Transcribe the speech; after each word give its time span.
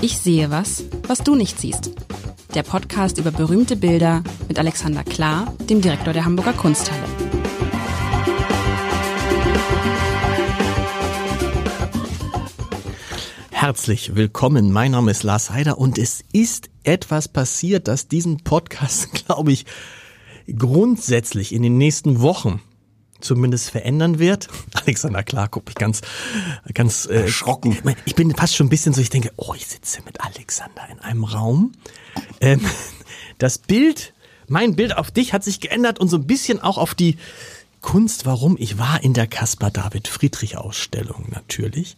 Ich 0.00 0.18
sehe 0.18 0.48
was, 0.52 0.84
was 1.08 1.24
du 1.24 1.34
nicht 1.34 1.58
siehst. 1.58 1.90
Der 2.54 2.62
Podcast 2.62 3.18
über 3.18 3.32
berühmte 3.32 3.74
Bilder 3.74 4.22
mit 4.46 4.56
Alexander 4.56 5.02
Klar, 5.02 5.52
dem 5.68 5.80
Direktor 5.80 6.12
der 6.12 6.24
Hamburger 6.24 6.52
Kunsthalle. 6.52 7.02
Herzlich 13.50 14.14
willkommen. 14.14 14.70
Mein 14.70 14.92
Name 14.92 15.10
ist 15.10 15.24
Lars 15.24 15.50
Heider 15.50 15.78
und 15.78 15.98
es 15.98 16.22
ist 16.32 16.70
etwas 16.84 17.26
passiert, 17.26 17.88
das 17.88 18.06
diesen 18.06 18.36
Podcast, 18.44 19.12
glaube 19.26 19.50
ich, 19.50 19.66
grundsätzlich 20.56 21.52
in 21.52 21.64
den 21.64 21.76
nächsten 21.76 22.20
Wochen 22.20 22.60
zumindest 23.20 23.70
verändern 23.70 24.18
wird. 24.18 24.48
Alexander 24.74 25.22
Klar 25.22 25.48
guckt 25.48 25.68
mich 25.68 25.74
ganz, 25.74 26.00
ganz 26.74 27.06
äh, 27.06 27.22
erschrocken. 27.22 27.76
Ich 28.04 28.14
bin 28.14 28.34
fast 28.34 28.56
schon 28.56 28.66
ein 28.66 28.70
bisschen 28.70 28.92
so, 28.92 29.00
ich 29.00 29.10
denke, 29.10 29.32
oh, 29.36 29.54
ich 29.54 29.66
sitze 29.66 30.02
mit 30.04 30.20
Alexander 30.20 30.88
in 30.90 30.98
einem 31.00 31.24
Raum. 31.24 31.72
Ähm, 32.40 32.60
das 33.38 33.58
Bild, 33.58 34.14
mein 34.46 34.76
Bild 34.76 34.96
auf 34.96 35.10
dich 35.10 35.32
hat 35.32 35.44
sich 35.44 35.60
geändert 35.60 35.98
und 35.98 36.08
so 36.08 36.16
ein 36.16 36.26
bisschen 36.26 36.60
auch 36.60 36.78
auf 36.78 36.94
die 36.94 37.16
Kunst, 37.80 38.26
warum 38.26 38.56
ich 38.58 38.78
war 38.78 39.02
in 39.02 39.14
der 39.14 39.26
Caspar 39.26 39.70
David 39.70 40.08
Friedrich 40.08 40.56
Ausstellung 40.56 41.26
natürlich 41.30 41.96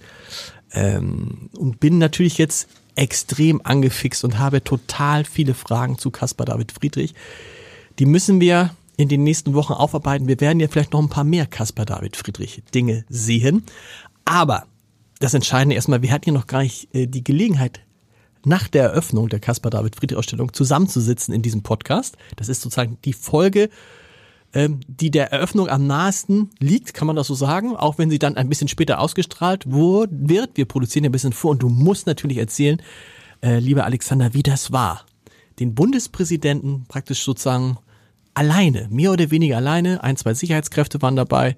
ähm, 0.73 1.51
und 1.57 1.81
bin 1.81 1.99
natürlich 1.99 2.39
jetzt 2.39 2.69
extrem 2.97 3.61
angefixt 3.65 4.25
und 4.25 4.39
habe 4.39 4.63
total 4.63 5.25
viele 5.25 5.55
Fragen 5.55 5.99
zu 5.99 6.11
Caspar 6.11 6.47
David 6.47 6.73
Friedrich. 6.73 7.15
Die 7.99 8.07
müssen 8.07 8.41
wir 8.41 8.75
in 9.01 9.09
den 9.09 9.23
nächsten 9.23 9.55
Wochen 9.55 9.73
aufarbeiten. 9.73 10.29
Wir 10.29 10.41
werden 10.41 10.61
ja 10.61 10.69
vielleicht 10.69 10.93
noch 10.93 11.01
ein 11.01 11.09
paar 11.09 11.25
mehr 11.25 11.47
Caspar 11.47 11.87
David 11.87 12.17
Friedrich 12.17 12.63
Dinge 12.75 13.05
sehen. 13.09 13.65
Aber 14.25 14.67
das 15.19 15.35
Entscheidende 15.35 15.75
erstmal, 15.75 16.03
wir 16.03 16.13
hatten 16.13 16.29
ja 16.29 16.35
noch 16.35 16.47
gar 16.47 16.63
nicht 16.63 16.95
äh, 16.95 17.07
die 17.07 17.25
Gelegenheit, 17.25 17.81
nach 18.45 18.69
der 18.69 18.85
Eröffnung 18.85 19.29
der 19.29 19.41
Caspar 19.41 19.71
David 19.71 19.97
Friedrich 19.97 20.19
Ausstellung 20.19 20.53
zusammenzusitzen 20.53 21.35
in 21.35 21.43
diesem 21.43 21.63
Podcast. 21.63 22.17
Das 22.37 22.49
ist 22.49 22.63
sozusagen 22.63 22.97
die 23.05 23.13
Folge, 23.13 23.69
ähm, 24.55 24.81
die 24.87 25.11
der 25.11 25.31
Eröffnung 25.33 25.69
am 25.69 25.87
nahesten 25.87 26.51
liegt, 26.59 26.95
kann 26.95 27.07
man 27.07 27.17
das 27.17 27.27
so 27.27 27.35
sagen, 27.35 27.77
auch 27.77 27.99
wenn 27.99 28.11
sie 28.11 28.19
dann 28.19 28.37
ein 28.37 28.49
bisschen 28.49 28.69
später 28.69 28.99
ausgestrahlt 28.99 29.71
wird. 29.71 30.57
Wir 30.57 30.65
produzieren 30.65 31.05
ein 31.05 31.13
bisschen 31.13 31.33
vor 31.33 31.51
und 31.51 31.63
du 31.63 31.69
musst 31.69 32.07
natürlich 32.07 32.39
erzählen, 32.39 32.81
äh, 33.43 33.59
lieber 33.59 33.85
Alexander, 33.85 34.35
wie 34.35 34.43
das 34.43 34.73
war. 34.73 35.05
Den 35.59 35.75
Bundespräsidenten 35.75 36.87
praktisch 36.89 37.23
sozusagen 37.23 37.77
alleine, 38.35 38.89
mehr 38.91 39.13
oder 39.13 39.31
weniger 39.31 39.57
alleine, 39.57 40.03
ein, 40.03 40.17
zwei 40.17 40.35
Sicherheitskräfte 40.35 41.03
waren 41.03 41.17
dabei, 41.17 41.57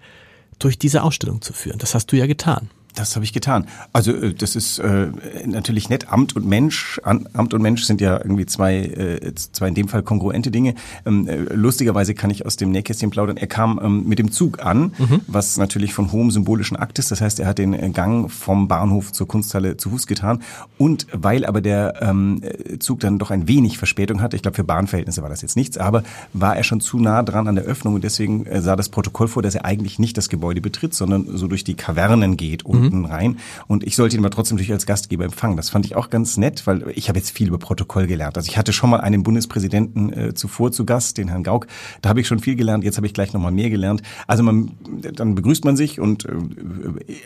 durch 0.59 0.79
diese 0.79 1.03
Ausstellung 1.03 1.42
zu 1.42 1.53
führen. 1.53 1.79
Das 1.79 1.95
hast 1.95 2.06
du 2.12 2.17
ja 2.17 2.27
getan. 2.27 2.70
Das 2.95 3.15
habe 3.17 3.25
ich 3.25 3.33
getan. 3.33 3.67
Also 3.93 4.12
äh, 4.12 4.35
das 4.35 4.55
ist 4.55 4.79
äh, 4.79 5.09
natürlich 5.47 5.89
nett. 5.89 6.12
Amt 6.12 6.37
und 6.37 6.47
Mensch, 6.47 7.01
Amt 7.05 7.55
und 7.55 7.62
Mensch 7.62 7.85
sind 7.85 8.01
ja 8.01 8.19
irgendwie 8.19 8.47
zwei, 8.47 8.77
äh, 8.77 9.35
zwei 9.35 9.69
in 9.69 9.75
dem 9.75 9.89
Fall 9.89 10.03
kongruente 10.03 10.51
Dinge. 10.51 10.75
Ähm, 11.07 11.27
äh, 11.27 11.37
lustigerweise 11.55 12.15
kann 12.15 12.31
ich 12.31 12.45
aus 12.45 12.57
dem 12.57 12.70
Nähkästchen 12.70 13.11
plaudern. 13.11 13.37
Er 13.37 13.47
kam 13.47 13.81
ähm, 13.83 14.05
mit 14.07 14.19
dem 14.19 14.31
Zug 14.31 14.65
an, 14.65 14.93
mhm. 14.98 15.20
was 15.27 15.57
natürlich 15.57 15.95
von 15.95 16.13
hohem 16.13 16.31
symbolischen 16.31 16.77
Akt 16.77 16.98
ist. 16.98 17.11
Das 17.11 17.20
heißt, 17.20 17.41
er 17.41 17.47
hat 17.47 17.59
den 17.59 17.73
äh, 17.73 17.91
Gang 17.91 18.31
vom 18.31 18.69
Bahnhof 18.69 19.13
zur 19.13 19.27
Kunsthalle 19.27 19.77
zu 19.79 19.91
Fuß 19.91 20.07
getan. 20.07 20.43
Und 20.77 21.07
weil 21.13 21.47
aber 21.47 21.63
der 21.63 22.03
ähm, 22.03 22.43
Zug 22.79 23.01
dann 23.01 23.19
doch 23.19 23.31
ein 23.31 23.48
wenig 23.48 23.79
Verspätung 23.79 24.20
hatte, 24.20 24.37
ich 24.37 24.43
glaube 24.43 24.57
für 24.57 24.65
Bahnverhältnisse 24.65 25.23
war 25.23 25.31
das 25.31 25.41
jetzt 25.41 25.57
nichts, 25.57 25.79
aber 25.79 26.03
war 26.33 26.57
er 26.57 26.65
schon 26.65 26.81
zu 26.81 26.98
nah 26.98 27.23
dran 27.23 27.48
an 27.48 27.55
der 27.55 27.65
Öffnung 27.65 27.95
und 27.95 28.05
deswegen 28.05 28.45
äh, 28.47 28.61
sah 28.61 28.77
das 28.77 28.91
Protokoll 28.91 29.29
vor, 29.29 29.43
dass 29.43 29.55
er 29.55 29.65
eigentlich 29.65 29.98
nicht 29.98 30.19
das 30.19 30.29
Gebäude 30.29 30.61
betritt, 30.61 30.95
sondern 30.95 31.27
so 31.37 31.48
durch 31.48 31.65
die 31.65 31.75
Kavernen 31.75 32.37
geht. 32.37 32.65
Und 32.65 32.81
unten 32.83 32.98
mhm. 33.00 33.05
rein. 33.05 33.36
Und 33.66 33.84
ich 33.84 33.97
sollte 33.97 34.16
ihn 34.16 34.20
aber 34.20 34.30
trotzdem 34.30 34.56
natürlich 34.56 34.72
als 34.72 34.86
Gastgeber 34.86 35.25
empfangen. 35.25 35.56
Das 35.56 35.70
fand 35.70 35.86
ich 35.86 35.97
auch 35.97 36.11
ganz 36.11 36.36
nett, 36.36 36.66
weil 36.66 36.91
ich 36.94 37.08
habe 37.08 37.19
jetzt 37.19 37.30
viel 37.30 37.48
über 37.48 37.58
Protokoll 37.58 38.06
gelernt. 38.06 38.36
Also 38.36 38.48
ich 38.48 38.58
hatte 38.58 38.72
schon 38.72 38.91
mal 38.91 39.00
einen 39.00 39.22
Bundespräsidenten 39.22 40.12
äh, 40.12 40.34
zuvor 40.34 40.72
zu 40.72 40.84
Gast, 40.84 41.19
den 41.19 41.28
Herrn 41.28 41.42
Gauck. 41.42 41.67
Da 42.01 42.08
habe 42.08 42.20
ich 42.20 42.27
schon 42.27 42.39
viel 42.39 42.57
gelernt. 42.57 42.84
Jetzt 42.84 42.96
habe 42.96 43.07
ich 43.07 43.14
gleich 43.14 43.33
noch 43.33 43.40
mal 43.40 43.52
mehr 43.52 43.70
gelernt. 43.70 44.02
Also 44.27 44.42
man, 44.42 44.73
dann 45.14 45.34
begrüßt 45.34 45.64
man 45.64 45.77
sich 45.77 46.01
und 46.01 46.27
äh, 46.27 46.33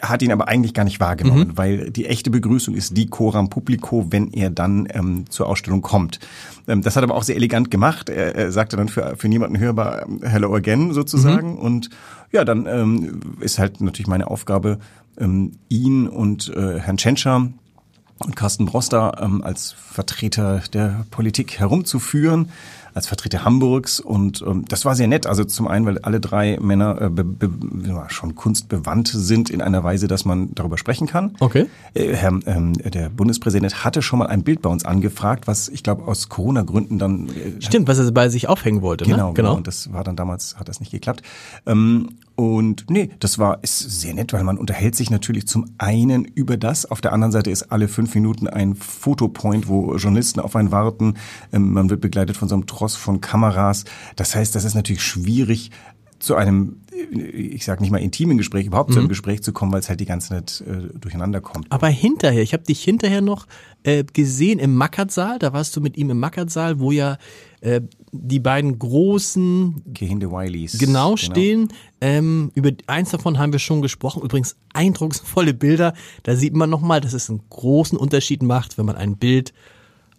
hat 0.03 0.23
ihn 0.23 0.33
aber 0.33 0.49
eigentlich 0.49 0.75
gar 0.75 0.85
nicht 0.85 1.01
wahrgenommen, 1.01 1.49
mhm. 1.49 1.57
weil 1.57 1.91
die 1.91 2.07
echte 2.07 2.31
Begrüßung 2.31 2.75
ist 2.75 2.97
die 2.97 3.07
Coram 3.07 3.49
Publico, 3.51 4.07
wenn 4.11 4.33
er 4.33 4.51
dann 4.51 4.89
ähm, 4.93 5.25
zur 5.31 5.47
Ausstellung 5.47 5.83
kommt. 5.83 6.21
Ähm, 6.69 6.83
das 6.83 6.97
hat 6.97 7.05
aber 7.05 7.15
auch 7.15 7.23
sehr 7.23 7.37
elegant 7.37 7.71
gemacht. 7.71 8.09
Er, 8.09 8.35
er 8.35 8.53
sagte 8.53 8.77
dann 8.77 8.89
für, 8.89 9.17
für 9.17 9.29
niemanden 9.29 9.59
hörbar 9.59 10.07
ähm, 10.07 10.21
Hello 10.23 10.55
again 10.55 10.93
sozusagen. 10.93 11.53
Mhm. 11.53 11.59
Und 11.59 11.91
ja, 12.33 12.45
dann 12.45 12.67
ähm, 12.67 13.21
ist 13.41 13.59
halt 13.59 13.81
natürlich 13.81 14.09
meine 14.09 14.29
Aufgabe, 14.29 14.79
ähm, 15.19 15.53
ihn 15.69 16.09
und 16.09 16.49
äh, 16.55 16.81
Herrn 16.81 16.97
Tschentscher 16.97 17.49
und 18.19 18.37
Carsten 18.37 18.67
Broster 18.67 19.19
ähm, 19.21 19.43
als 19.43 19.73
Vertreter 19.73 20.63
der 20.73 21.07
Politik 21.11 21.59
herumzuführen 21.59 22.49
als 22.97 23.07
Vertreter 23.07 23.45
Hamburgs 23.45 24.01
und 24.01 24.43
ähm, 24.47 24.65
das 24.67 24.87
war 24.87 24.95
sehr 24.95 25.07
nett. 25.07 25.27
Also 25.27 25.45
zum 25.45 25.69
einen, 25.69 25.85
weil 25.85 25.99
alle 25.99 26.19
drei 26.19 26.59
Männer 26.59 26.99
äh, 27.03 27.11
be, 27.11 27.25
be, 27.25 27.51
schon 28.09 28.35
kunstbewandt 28.35 29.09
sind 29.09 29.51
in 29.51 29.61
einer 29.61 29.85
Weise, 29.85 30.09
dass 30.09 30.25
man 30.25 30.55
darüber 30.55 30.79
sprechen 30.79 31.07
kann. 31.07 31.37
Okay. 31.39 31.67
Äh, 31.93 32.15
Herr, 32.15 32.41
ähm, 32.47 32.73
der 32.73 33.11
Bundespräsident 33.11 33.85
hatte 33.85 34.01
schon 34.01 34.21
mal 34.21 34.29
ein 34.29 34.45
Bild 34.45 34.63
bei 34.63 34.71
uns 34.71 34.87
angefragt, 34.87 35.47
was 35.47 35.69
ich 35.69 35.83
glaube 35.83 36.07
aus 36.07 36.31
Corona-Gründen 36.31 36.99
dann 36.99 37.29
äh, 37.29 37.61
stimmt, 37.61 37.87
was 37.87 37.99
er 37.99 38.11
bei 38.13 38.31
sich 38.31 38.49
aufhängen 38.49 38.81
wollte. 38.81 39.05
Genau, 39.05 39.29
ne? 39.29 39.35
genau. 39.35 39.51
genau. 39.51 39.57
Und 39.57 39.67
das 39.67 39.93
war 39.93 40.03
dann 40.03 40.17
damals 40.17 40.57
hat 40.57 40.71
das 40.71 40.81
nicht 40.81 40.91
geklappt. 40.91 41.21
Ähm, 41.67 42.09
und 42.37 42.85
nee, 42.91 43.09
das 43.19 43.39
war 43.39 43.63
ist 43.63 43.79
sehr 43.79 44.13
nett, 44.13 44.35
weil 44.35 44.45
man 44.45 44.59
unterhält 44.59 44.95
sich 44.95 45.11
natürlich 45.11 45.49
zum 45.49 45.71
einen 45.79 46.27
über 46.27 46.59
das. 46.59 46.85
Auf 46.85 47.01
der 47.01 47.15
anderen 47.15 47.33
Seite 47.33 47.51
ist 47.51 47.73
alle 47.73 47.89
fünf 47.89 48.15
Minuten 48.15 48.47
ein 48.47 48.75
Fotopoint, 48.75 49.69
wo 49.69 49.97
Journalisten 49.97 50.41
auf 50.41 50.55
einen 50.55 50.71
warten. 50.71 51.15
Ähm, 51.51 51.73
man 51.73 51.89
wird 51.89 52.03
begleitet 52.03 52.37
von 52.37 52.49
so 52.49 52.55
einem 52.55 52.67
Tross 52.67 52.95
von 52.95 53.23
Kameras. 53.23 53.85
Das 54.17 54.35
heißt, 54.35 54.55
das 54.55 54.65
ist 54.65 54.75
natürlich 54.75 55.03
schwierig, 55.03 55.71
zu 56.27 56.35
einem, 56.35 56.81
ich 57.13 57.65
sage 57.65 57.81
nicht 57.81 57.91
mal 57.91 57.99
intimen 57.99 58.37
Gespräch, 58.37 58.67
überhaupt 58.67 58.91
mhm. 58.91 58.93
zu 58.93 58.99
einem 58.99 59.07
mhm. 59.07 59.11
Gespräch 59.11 59.43
zu 59.43 59.53
kommen, 59.53 59.73
weil 59.73 59.81
es 59.81 59.89
halt 59.89 60.01
die 60.01 60.07
ganze 60.07 60.29
Zeit 60.31 60.65
äh, 60.67 60.99
durcheinander 60.99 61.41
kommt. 61.41 61.71
Aber 61.71 61.89
hinterher, 61.89 62.43
ich 62.43 62.53
habe 62.53 62.65
dich 62.65 62.83
hinterher 62.83 63.23
noch 63.23 63.47
äh, 63.85 64.05
gesehen 64.05 64.59
im 64.59 64.75
Mackertsaal, 64.75 65.39
da 65.39 65.53
warst 65.53 65.77
du 65.77 65.81
mit 65.81 65.97
ihm 65.97 66.11
im 66.11 66.19
Mackertsaal, 66.19 66.81
wo 66.81 66.91
ja 66.91 67.17
äh, 67.61 67.81
die 68.13 68.41
beiden 68.41 68.79
großen 68.79 69.83
Gehinde 69.87 70.31
Wileys 70.31 70.79
genau, 70.79 71.15
genau. 71.15 71.17
stehen. 71.17 71.69
Ähm, 72.01 72.51
über 72.55 72.71
eins 72.87 73.11
davon 73.11 73.39
haben 73.39 73.53
wir 73.53 73.59
schon 73.59 73.83
gesprochen. 73.83 74.23
Übrigens 74.23 74.57
eindrucksvolle 74.73 75.55
Bilder. 75.55 75.95
Da 76.23 76.37
sieht 76.37 76.55
man 76.55 76.71
nochmal, 76.71 77.01
dass 77.01 77.13
es 77.13 77.31
einen 77.31 77.43
großen 77.51 77.97
Unterschied 77.97 78.43
macht, 78.43 78.79
wenn 78.79 78.87
man 78.87 78.97
ein 78.97 79.17
Bild 79.17 79.53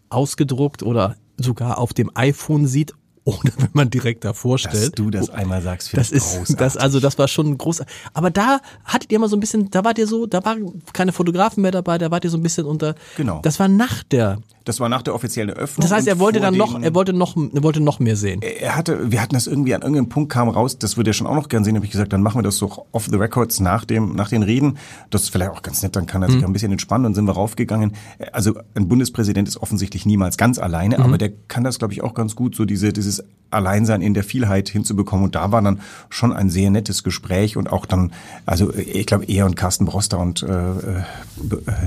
ausgedruckt 0.10 0.84
oder 0.84 1.16
sogar 1.38 1.78
auf 1.78 1.94
dem 1.94 2.12
iPhone 2.16 2.66
sieht 2.66 2.94
oder 3.28 3.52
wenn 3.58 3.70
man 3.74 3.90
direkt 3.90 4.24
davor 4.24 4.58
stellt. 4.58 4.76
Dass 4.76 4.92
du 4.92 5.10
das 5.10 5.30
einmal 5.30 5.62
sagst, 5.62 5.96
das 5.98 6.12
ist 6.12 6.38
großartig. 6.38 6.56
das 6.56 6.78
also 6.78 7.02
das 7.02 7.20
war 7.20 7.28
schon 7.28 7.58
groß. 7.58 7.84
Aber 8.14 8.30
da 8.30 8.62
hattet 8.86 9.12
ihr 9.12 9.20
mal 9.20 9.28
so 9.28 9.36
ein 9.36 9.42
bisschen, 9.42 9.70
da 9.70 9.84
wart 9.84 9.98
ihr 9.98 10.08
so, 10.08 10.26
da 10.26 10.46
waren 10.46 10.82
keine 10.94 11.12
Fotografen 11.12 11.62
mehr 11.62 11.72
dabei, 11.72 11.98
da 11.98 12.10
wart 12.10 12.24
ihr 12.24 12.30
so 12.30 12.38
ein 12.38 12.44
bisschen 12.44 12.66
unter. 12.66 12.96
Genau. 13.18 13.42
Das 13.44 13.60
war 13.60 13.68
nach 13.68 14.04
der 14.04 14.38
das 14.68 14.80
war 14.80 14.90
nach 14.90 15.02
der 15.02 15.16
offiziellen 15.16 15.50
Eröffnung. 15.50 15.84
Das 15.84 15.92
heißt, 15.92 16.08
er 16.08 16.20
wollte 16.20 16.40
dann 16.40 16.56
noch, 16.56 16.80
er 16.82 16.94
wollte 16.94 17.14
noch, 17.14 17.38
er 17.38 17.64
wollte 17.64 17.80
noch 17.80 18.00
mehr 18.00 18.18
sehen. 18.18 18.42
Er 18.42 18.76
hatte, 18.76 19.12
wir 19.12 19.22
hatten 19.22 19.34
das 19.34 19.48
irgendwie 19.48 19.74
an 19.74 19.82
irgendeinem 19.82 20.10
Punkt 20.10 20.32
kam 20.32 20.50
raus, 20.50 20.78
das 20.78 20.98
würde 20.98 21.12
er 21.12 21.14
schon 21.14 21.28
auch 21.28 21.36
noch 21.36 21.48
gern 21.48 21.64
sehen, 21.64 21.76
habe 21.76 21.86
ich 21.86 21.92
gesagt, 21.92 22.12
dann 22.12 22.22
machen 22.22 22.40
wir 22.40 22.44
das 22.44 22.58
so 22.58 22.86
off 22.92 23.06
the 23.10 23.16
records 23.16 23.60
nach 23.60 23.86
dem, 23.86 24.16
nach 24.16 24.30
den 24.30 24.44
Reden. 24.44 24.78
Das 25.10 25.24
ist 25.24 25.30
vielleicht 25.30 25.52
auch 25.52 25.62
ganz 25.62 25.82
nett, 25.84 25.96
dann 25.96 26.06
kann 26.06 26.22
er 26.22 26.30
sich 26.30 26.40
mhm. 26.40 26.48
ein 26.48 26.54
bisschen 26.54 26.72
entspannen, 26.72 27.06
dann 27.06 27.14
sind 27.14 27.26
wir 27.26 27.34
raufgegangen. 27.34 27.94
Also 28.34 28.56
ein 28.76 28.88
Bundespräsident 28.88 29.48
ist 29.48 29.58
offensichtlich 29.58 30.06
niemals 30.06 30.38
ganz 30.38 30.60
alleine, 30.60 30.98
mhm. 30.98 31.04
aber 31.04 31.18
der 31.18 31.32
kann 31.48 31.64
das, 31.64 31.80
glaube 31.80 31.94
ich, 31.94 32.04
auch 32.04 32.14
ganz 32.14 32.36
gut, 32.36 32.56
so 32.56 32.66
diese, 32.66 32.92
dieses 32.92 33.24
Alleinsein 33.52 34.02
in 34.02 34.14
der 34.14 34.24
Vielheit 34.24 34.70
hinzubekommen. 34.70 35.26
Und 35.26 35.36
da 35.36 35.52
war 35.52 35.62
dann 35.62 35.80
schon 36.10 36.34
ein 36.34 36.50
sehr 36.50 36.70
nettes 36.70 37.04
Gespräch 37.04 37.58
und 37.58 37.72
auch 37.72 37.86
dann, 37.86 38.12
also 38.46 38.74
ich 38.74 39.06
glaube, 39.06 39.26
er 39.26 39.46
und 39.46 39.56
Carsten 39.56 39.86
Broster 39.86 40.20
und 40.20 40.44
äh, 40.44 40.48
äh, 40.48 41.04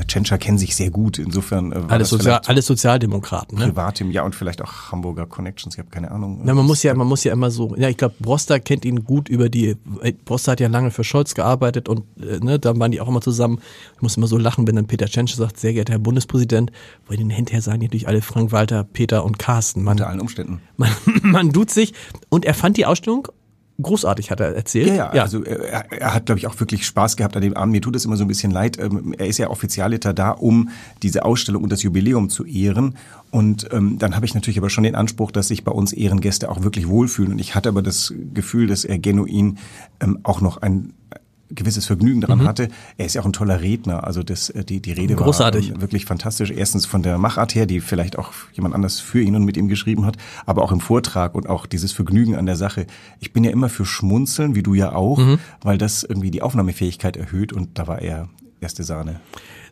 Tschentscher 0.07 0.39
kennen 0.39 0.59
sich 0.59 0.75
sehr 0.77 0.91
gut. 0.91 1.19
Insofern 1.19 1.73
äh, 1.73 1.83
war 1.83 1.91
alles, 1.91 2.11
Sozial, 2.11 2.41
alles 2.47 2.67
Sozialdemokraten. 2.67 3.59
Ne? 3.59 3.67
Privatim, 3.67 4.11
ja 4.11 4.23
und 4.23 4.35
vielleicht 4.35 4.63
auch 4.63 4.93
Hamburger 4.93 5.27
Connections. 5.27 5.75
Ich 5.75 5.79
habe 5.79 5.91
keine 5.91 6.11
Ahnung. 6.11 6.41
Na, 6.45 6.55
man 6.55 6.67
muss 6.67 6.83
ja, 6.83 6.95
man 6.95 7.07
muss 7.07 7.25
ja 7.25 7.33
immer 7.33 7.51
so. 7.51 7.75
Ja, 7.77 7.89
ich 7.89 7.97
glaube, 7.97 8.15
Broster 8.21 8.61
kennt 8.61 8.85
ihn 8.85 9.05
gut 9.05 9.29
über 9.29 9.49
die. 9.49 9.77
Broster 10.25 10.53
hat 10.53 10.61
ja 10.61 10.69
lange 10.69 10.91
für 10.91 11.05
Scholz 11.05 11.35
gearbeitet 11.35 11.89
und 11.89 12.05
äh, 12.21 12.39
ne, 12.39 12.59
da 12.59 12.79
waren 12.79 12.91
die 12.91 13.01
auch 13.01 13.09
immer 13.09 13.21
zusammen. 13.21 13.61
Ich 13.97 14.03
muss 14.03 14.17
immer 14.17 14.27
so 14.27 14.39
lachen, 14.39 14.67
wenn 14.67 14.77
dann 14.77 14.87
Peter 14.87 15.07
Tschentscher 15.07 15.37
sagt, 15.37 15.59
sehr 15.59 15.73
geehrter 15.73 15.93
Herr 15.93 15.99
Bundespräsident, 15.99 16.73
weil 17.07 17.17
den 17.17 17.31
hinterher 17.31 17.63
sagen 17.63 17.83
natürlich 17.83 18.09
alle 18.09 18.23
Frank 18.23 18.53
Walter, 18.53 18.85
Peter 18.85 19.25
und 19.25 19.39
Carsten. 19.39 19.83
Man, 19.83 19.93
Unter 19.93 20.09
allen 20.09 20.21
Umständen. 20.21 20.61
Man, 20.77 20.91
man 21.23 21.50
duzt 21.53 21.75
sich. 21.75 21.95
Und 22.29 22.45
er 22.45 22.55
fand 22.55 22.77
die 22.77 22.87
Ausstellung 22.87 23.29
großartig, 23.83 24.31
hat 24.31 24.41
er 24.41 24.55
erzählt. 24.55 24.89
Ja, 24.89 24.95
ja, 24.95 25.15
ja. 25.15 25.23
also 25.23 25.43
er, 25.43 25.91
er 25.91 26.15
hat, 26.15 26.27
glaube 26.27 26.39
ich, 26.39 26.47
auch 26.47 26.59
wirklich 26.61 26.87
Spaß 26.87 27.17
gehabt 27.17 27.37
an 27.37 27.43
dem 27.43 27.57
Abend. 27.57 27.73
Mir 27.73 27.81
tut 27.81 27.97
es 27.97 28.05
immer 28.05 28.17
so 28.17 28.25
ein 28.25 28.29
bisschen 28.29 28.51
leid. 28.51 28.79
Ähm, 28.79 29.15
er 29.17 29.27
ist 29.27 29.39
ja 29.39 29.51
Offizialleiter 29.51 30.13
da, 30.13 30.31
um 30.31 30.71
diese 31.03 31.25
Ausstellung 31.25 31.63
und 31.63 31.73
das 31.73 31.83
Jubiläum 31.83 32.29
zu 32.29 32.45
ehren. 32.45 32.97
Und 33.31 33.69
ähm, 33.73 33.99
dann 33.99 34.17
habe 34.17 34.27
ich 34.27 34.35
natürlich 34.35 34.59
aber 34.59 34.71
schon 34.71 34.85
den 34.85 34.95
Anspruch, 34.95 35.31
dass 35.31 35.49
sich 35.49 35.65
bei 35.65 35.73
uns 35.73 35.93
Ehrengäste 35.93 36.51
auch 36.51 36.63
wirklich 36.63 36.89
wohlfühlen. 36.89 37.33
Und 37.33 37.39
ich 37.39 37.55
hatte 37.55 37.69
aber 37.69 37.83
das 37.83 38.13
Gefühl, 38.35 38.67
dass 38.67 38.85
er 38.85 38.99
genuin 38.99 39.59
ähm, 40.01 40.21
auch 40.23 40.41
noch 40.41 40.59
ein 40.59 40.93
gewisses 41.51 41.87
Vergnügen 41.87 42.21
daran 42.21 42.41
mhm. 42.41 42.49
hatte. 42.49 42.69
Er 42.97 43.07
ist 43.07 43.15
ja 43.15 43.23
auch 43.23 43.27
ein 43.27 43.33
toller 43.33 43.61
Redner, 43.61 44.05
also 44.05 44.23
das, 44.23 44.51
äh, 44.51 44.65
die, 44.65 44.81
die 44.81 44.93
Rede 44.93 45.15
Großartig. 45.15 45.69
war 45.69 45.75
ähm, 45.77 45.81
wirklich 45.81 46.05
fantastisch. 46.05 46.51
Erstens 46.51 46.87
von 46.87 47.03
der 47.03 47.19
Machart 47.19 47.55
her, 47.55 47.67
die 47.67 47.81
vielleicht 47.81 48.19
auch 48.19 48.33
jemand 48.53 48.75
anders 48.75 49.01
für 49.01 49.21
ihn 49.21 49.37
und 49.37 49.45
mit 49.45 49.57
ihm 49.57 49.69
geschrieben 49.69 50.07
hat, 50.07 50.17
aber 50.47 50.63
auch 50.63 50.73
im 50.73 50.81
Vortrag 50.81 51.35
und 51.35 51.49
auch 51.49 51.67
dieses 51.67 51.93
Vergnügen 51.93 52.37
an 52.37 52.47
der 52.47 52.57
Sache. 52.57 52.87
Ich 53.19 53.33
bin 53.33 53.45
ja 53.45 53.51
immer 53.51 53.69
für 53.69 53.85
Schmunzeln, 53.85 54.55
wie 54.55 54.63
du 54.63 54.75
ja 54.75 54.93
auch, 54.93 55.19
mhm. 55.19 55.39
weil 55.63 55.79
das 55.79 56.03
irgendwie 56.03 56.31
die 56.31 56.43
Aufnahmefähigkeit 56.43 57.17
erhöht 57.17 57.53
und 57.53 57.79
da 57.79 57.87
war 57.87 58.01
er 58.01 58.29
erste 58.61 58.85
Sahne. 58.85 59.21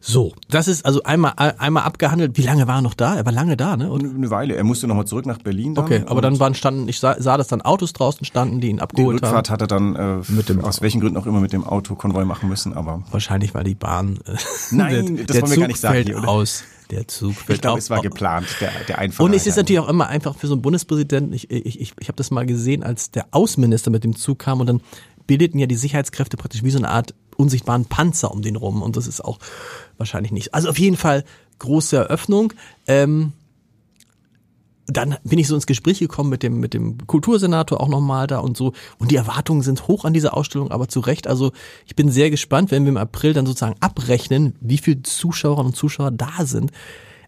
So, 0.01 0.33
das 0.49 0.69
ist 0.69 0.85
also 0.87 1.03
einmal 1.03 1.33
einmal 1.37 1.83
abgehandelt. 1.83 2.37
Wie 2.37 2.43
lange 2.43 2.67
war 2.67 2.77
er 2.77 2.83
noch 2.83 2.95
da? 2.95 3.17
Er 3.17 3.25
war 3.25 3.33
lange 3.33 3.57
da, 3.57 3.77
ne? 3.77 3.91
Und 3.91 4.05
eine 4.05 4.31
Weile. 4.31 4.55
Er 4.55 4.65
musste 4.65 4.87
nochmal 4.87 5.07
zurück 5.07 5.27
nach 5.27 5.39
Berlin. 5.39 5.75
Dann 5.75 5.85
okay, 5.85 6.03
aber 6.07 6.21
dann 6.21 6.39
waren 6.41 6.55
standen, 6.55 6.89
ich 6.89 7.01
sah, 7.01 7.21
sah 7.21 7.37
dass 7.37 7.49
dann 7.49 7.63
Autos 7.63 7.93
draußen 7.93 8.25
standen, 8.25 8.61
die 8.61 8.69
ihn 8.69 8.81
abgeholt 8.81 9.21
die 9.21 9.25
Rückfahrt 9.25 9.51
haben. 9.51 9.55
hat 9.55 9.61
er 9.61 9.67
dann 9.67 9.97
äh, 9.97 10.23
mit 10.29 10.49
dem, 10.49 10.65
aus 10.65 10.81
welchen 10.81 11.01
Gründen 11.01 11.17
auch 11.17 11.27
immer 11.27 11.41
mit 11.41 11.53
dem 11.53 11.65
Autokonvoi 11.65 12.25
machen 12.25 12.49
müssen, 12.49 12.75
aber 12.75 13.03
wahrscheinlich 13.11 13.55
weil 13.55 13.65
die 13.65 13.75
Bahn. 13.75 14.19
Äh, 14.25 14.37
Nein, 14.71 15.17
der, 15.17 15.27
das 15.27 15.37
der 15.37 15.43
wollen 15.43 15.51
wir 15.51 15.55
Zug 15.55 15.61
gar 15.61 15.69
nicht 15.69 15.81
sagen. 15.81 15.95
Fällt 15.95 16.09
hier, 16.09 16.29
aus. 16.29 16.65
Der 16.91 17.07
Zug 17.07 17.35
fällt 17.35 17.57
Ich 17.59 17.61
glaube, 17.61 17.79
es 17.79 17.91
war 17.91 18.01
geplant, 18.01 18.47
der, 18.61 18.71
der 18.89 18.99
Einfall. 18.99 19.27
Und 19.27 19.35
es 19.35 19.47
ist 19.47 19.57
natürlich 19.57 19.81
auch 19.81 19.89
immer 19.89 20.09
einfach 20.09 20.37
für 20.37 20.47
so 20.47 20.55
einen 20.55 20.63
Bundespräsidenten, 20.63 21.35
ich, 21.35 21.51
ich, 21.51 21.81
ich, 21.81 21.93
ich 21.99 22.09
habe 22.09 22.17
das 22.17 22.31
mal 22.31 22.47
gesehen, 22.47 22.83
als 22.83 23.11
der 23.11 23.27
Außenminister 23.31 23.91
mit 23.91 24.05
dem 24.05 24.17
Zug 24.17 24.39
kam 24.39 24.61
und 24.61 24.67
dann 24.69 24.81
bildeten 25.27 25.59
ja 25.59 25.67
die 25.67 25.77
Sicherheitskräfte 25.77 26.37
praktisch 26.37 26.63
wie 26.63 26.71
so 26.71 26.79
eine 26.79 26.89
Art 26.89 27.15
unsichtbaren 27.39 27.87
Panzer 27.87 28.31
um 28.31 28.43
den 28.43 28.57
rum 28.57 28.83
und 28.83 28.97
das 28.97 29.07
ist 29.07 29.25
auch 29.25 29.39
wahrscheinlich 29.97 30.33
nicht. 30.33 30.55
Also 30.55 30.69
auf 30.69 30.79
jeden 30.79 30.97
Fall 30.97 31.25
große 31.59 31.97
Eröffnung. 31.97 32.53
Ähm, 32.87 33.33
dann 34.87 35.17
bin 35.23 35.39
ich 35.39 35.47
so 35.47 35.55
ins 35.55 35.67
Gespräch 35.67 35.99
gekommen 35.99 36.31
mit 36.31 36.43
dem 36.43 36.61
mit 36.61 36.73
dem 36.73 37.07
Kultursenator 37.07 37.81
auch 37.81 37.89
nochmal 37.89 38.27
da 38.27 38.39
und 38.39 38.57
so 38.57 38.73
und 38.99 39.11
die 39.11 39.17
Erwartungen 39.17 39.63
sind 39.63 39.87
hoch 39.87 40.05
an 40.05 40.15
dieser 40.15 40.35
Ausstellung, 40.35 40.71
aber 40.71 40.89
zu 40.89 41.01
Recht. 41.01 41.27
Also 41.27 41.53
ich 41.87 41.95
bin 41.95 42.11
sehr 42.11 42.31
gespannt, 42.31 42.71
wenn 42.71 42.85
wir 42.85 42.91
im 42.91 42.97
April 42.97 43.35
dann 43.35 43.47
sozusagen 43.47 43.77
abrechnen, 43.81 44.57
wie 44.61 44.79
viele 44.79 45.03
Zuschauerinnen 45.03 45.73
und 45.73 45.77
Zuschauer 45.77 46.11
da 46.11 46.45
sind. 46.45 46.73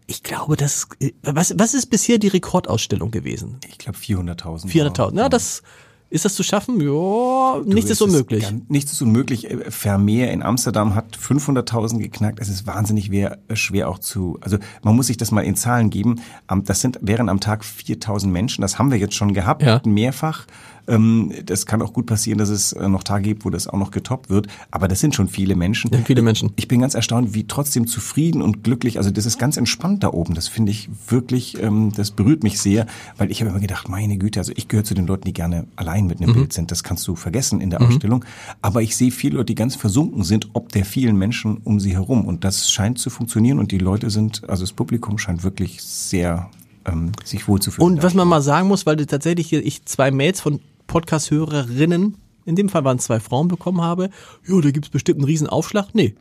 Ich 0.06 0.22
glaube, 0.22 0.56
das 0.56 0.88
was 1.22 1.54
was 1.58 1.74
ist 1.74 1.86
bisher 1.86 2.18
die 2.18 2.28
Rekordausstellung 2.28 3.10
gewesen? 3.10 3.58
Ich 3.68 3.78
glaube 3.78 3.98
400.000. 3.98 4.66
400.000. 4.66 5.18
Ja, 5.18 5.28
das 5.28 5.62
ist 6.10 6.24
das 6.24 6.34
zu 6.34 6.42
schaffen? 6.42 6.80
Ja, 6.80 7.60
nichts 7.64 7.90
ist 7.90 8.02
unmöglich. 8.02 8.42
Ganz, 8.42 8.64
nichts 8.68 8.92
ist 8.92 9.00
unmöglich. 9.00 9.48
Äh, 9.48 9.70
Vermeer 9.70 10.32
in 10.32 10.42
Amsterdam 10.42 10.94
hat 10.96 11.16
500.000 11.16 11.98
geknackt. 11.98 12.40
Es 12.40 12.48
ist 12.48 12.66
wahnsinnig 12.66 13.06
schwer, 13.06 13.38
schwer 13.54 13.88
auch 13.88 13.98
zu, 13.98 14.38
also 14.40 14.58
man 14.82 14.96
muss 14.96 15.06
sich 15.06 15.16
das 15.16 15.30
mal 15.30 15.42
in 15.42 15.54
Zahlen 15.54 15.88
geben. 15.88 16.20
Das 16.64 16.80
sind, 16.80 16.98
wären 17.00 17.28
am 17.28 17.38
Tag 17.38 17.62
4.000 17.62 18.26
Menschen. 18.26 18.62
Das 18.62 18.78
haben 18.78 18.90
wir 18.90 18.98
jetzt 18.98 19.14
schon 19.14 19.34
gehabt, 19.34 19.62
ja. 19.62 19.80
mehrfach. 19.84 20.46
Ähm, 20.88 21.32
das 21.46 21.66
kann 21.66 21.82
auch 21.82 21.92
gut 21.92 22.06
passieren, 22.06 22.38
dass 22.38 22.48
es 22.48 22.72
äh, 22.72 22.88
noch 22.88 23.02
Tage 23.02 23.24
gibt, 23.24 23.44
wo 23.44 23.50
das 23.50 23.66
auch 23.66 23.78
noch 23.78 23.90
getoppt 23.90 24.30
wird. 24.30 24.48
Aber 24.70 24.88
das 24.88 25.00
sind 25.00 25.14
schon 25.14 25.28
viele 25.28 25.56
Menschen. 25.56 25.90
Ja, 25.92 26.00
viele 26.04 26.22
Menschen. 26.22 26.52
Ich 26.56 26.68
bin 26.68 26.80
ganz 26.80 26.94
erstaunt, 26.94 27.34
wie 27.34 27.46
trotzdem 27.46 27.86
zufrieden 27.86 28.42
und 28.42 28.64
glücklich. 28.64 28.98
Also 28.98 29.10
das 29.10 29.26
ist 29.26 29.38
ganz 29.38 29.56
entspannt 29.56 30.02
da 30.02 30.08
oben. 30.12 30.34
Das 30.34 30.48
finde 30.48 30.72
ich 30.72 30.88
wirklich, 31.08 31.60
ähm, 31.62 31.92
das 31.94 32.10
berührt 32.10 32.42
mich 32.42 32.60
sehr, 32.60 32.86
weil 33.16 33.30
ich 33.30 33.40
habe 33.40 33.50
immer 33.50 33.60
gedacht, 33.60 33.88
meine 33.88 34.18
Güte, 34.18 34.40
also 34.40 34.52
ich 34.56 34.68
gehöre 34.68 34.84
zu 34.84 34.94
den 34.94 35.06
Leuten, 35.06 35.24
die 35.24 35.32
gerne 35.32 35.66
allein 35.76 36.06
mit 36.06 36.20
einem 36.20 36.30
mhm. 36.30 36.34
Bild 36.34 36.52
sind. 36.52 36.70
Das 36.70 36.82
kannst 36.82 37.06
du 37.06 37.16
vergessen 37.16 37.60
in 37.60 37.70
der 37.70 37.80
mhm. 37.80 37.88
Ausstellung. 37.88 38.24
Aber 38.62 38.82
ich 38.82 38.96
sehe 38.96 39.10
viele 39.10 39.36
Leute, 39.36 39.46
die 39.46 39.54
ganz 39.54 39.76
versunken 39.76 40.24
sind, 40.24 40.50
ob 40.52 40.70
der 40.70 40.84
vielen 40.84 41.16
Menschen 41.16 41.58
um 41.64 41.80
sie 41.80 41.92
herum. 41.92 42.24
Und 42.24 42.44
das 42.44 42.70
scheint 42.70 42.98
zu 42.98 43.10
funktionieren. 43.10 43.58
Und 43.58 43.72
die 43.72 43.78
Leute 43.78 44.10
sind, 44.10 44.48
also 44.48 44.62
das 44.62 44.72
Publikum 44.72 45.18
scheint 45.18 45.42
wirklich 45.42 45.82
sehr 45.82 46.50
ähm, 46.86 47.12
sich 47.24 47.48
wohlzufühlen. 47.48 47.92
Und 47.92 48.02
was 48.02 48.14
man 48.14 48.28
mal 48.28 48.40
sagen 48.40 48.68
muss, 48.68 48.86
weil 48.86 48.96
du 48.96 49.06
tatsächlich 49.06 49.48
hier 49.48 49.64
ich 49.64 49.84
zwei 49.84 50.10
Mails 50.10 50.40
von 50.40 50.60
Podcast-Hörerinnen, 50.90 52.16
in 52.46 52.56
dem 52.56 52.68
Fall 52.68 52.82
waren 52.82 52.96
es 52.96 53.04
zwei 53.04 53.20
Frauen, 53.20 53.46
bekommen 53.46 53.80
habe, 53.80 54.10
ja, 54.46 54.60
da 54.60 54.70
gibt 54.72 54.86
es 54.86 54.90
bestimmt 54.90 55.18
einen 55.18 55.24
riesen 55.24 55.46
Aufschlag. 55.46 55.94
Nee. 55.94 56.16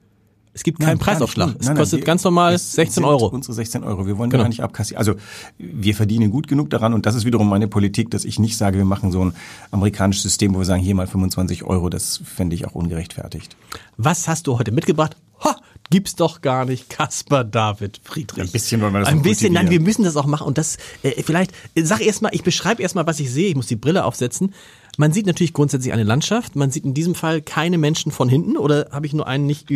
Es 0.53 0.63
gibt 0.63 0.79
keinen 0.79 0.89
nein, 0.89 0.99
Preisaufschlag. 0.99 1.55
Es 1.59 1.65
nein, 1.65 1.75
kostet 1.75 2.01
nein, 2.01 2.05
ganz 2.05 2.23
normal 2.23 2.57
16 2.57 3.03
Euro. 3.03 3.27
Unsere 3.27 3.53
16 3.53 3.83
Euro. 3.83 4.05
Wir 4.05 4.17
wollen 4.17 4.29
genau. 4.29 4.43
gar 4.43 4.49
nicht 4.49 4.61
abkassieren. 4.61 4.99
Also 4.99 5.15
wir 5.57 5.95
verdienen 5.95 6.29
gut 6.31 6.47
genug 6.47 6.69
daran 6.69 6.93
und 6.93 7.05
das 7.05 7.15
ist 7.15 7.25
wiederum 7.25 7.49
meine 7.49 7.67
Politik, 7.67 8.11
dass 8.11 8.25
ich 8.25 8.37
nicht 8.37 8.57
sage, 8.57 8.77
wir 8.77 8.85
machen 8.85 9.11
so 9.11 9.25
ein 9.25 9.33
amerikanisches 9.71 10.23
System, 10.23 10.53
wo 10.53 10.59
wir 10.59 10.65
sagen, 10.65 10.81
hier 10.81 10.95
mal 10.95 11.07
25 11.07 11.63
Euro. 11.63 11.89
Das 11.89 12.21
fände 12.23 12.55
ich 12.55 12.67
auch 12.67 12.75
ungerechtfertigt. 12.75 13.55
Was 13.97 14.27
hast 14.27 14.45
du 14.45 14.59
heute 14.59 14.71
mitgebracht? 14.71 15.15
Ha, 15.43 15.55
gibt's 15.89 16.15
doch 16.15 16.41
gar 16.41 16.65
nicht. 16.65 16.89
Kaspar 16.89 17.43
David 17.43 17.99
Friedrich. 18.03 18.43
Ein 18.43 18.51
bisschen 18.51 18.81
wollen 18.81 18.93
wir 18.93 18.99
das 18.99 19.09
Ein 19.09 19.21
bisschen, 19.21 19.53
nein, 19.53 19.69
wir 19.69 19.79
müssen 19.79 20.03
das 20.03 20.15
auch 20.15 20.25
machen. 20.25 20.47
Und 20.47 20.57
das, 20.57 20.77
äh, 21.03 21.21
vielleicht, 21.23 21.51
äh, 21.75 21.83
sag 21.83 22.01
erstmal, 22.01 22.33
ich 22.33 22.43
beschreibe 22.43 22.81
erstmal, 22.81 23.07
was 23.07 23.19
ich 23.19 23.31
sehe. 23.31 23.49
Ich 23.49 23.55
muss 23.55 23.67
die 23.67 23.75
Brille 23.75 24.05
aufsetzen. 24.05 24.53
Man 24.97 25.13
sieht 25.13 25.25
natürlich 25.25 25.53
grundsätzlich 25.53 25.93
eine 25.93 26.03
Landschaft. 26.03 26.55
Man 26.55 26.71
sieht 26.71 26.85
in 26.85 26.93
diesem 26.93 27.15
Fall 27.15 27.41
keine 27.41 27.77
Menschen 27.77 28.11
von 28.11 28.29
hinten 28.29 28.57
oder 28.57 28.89
habe 28.91 29.05
ich 29.05 29.13
nur 29.13 29.27
einen 29.27 29.45
nicht. 29.45 29.69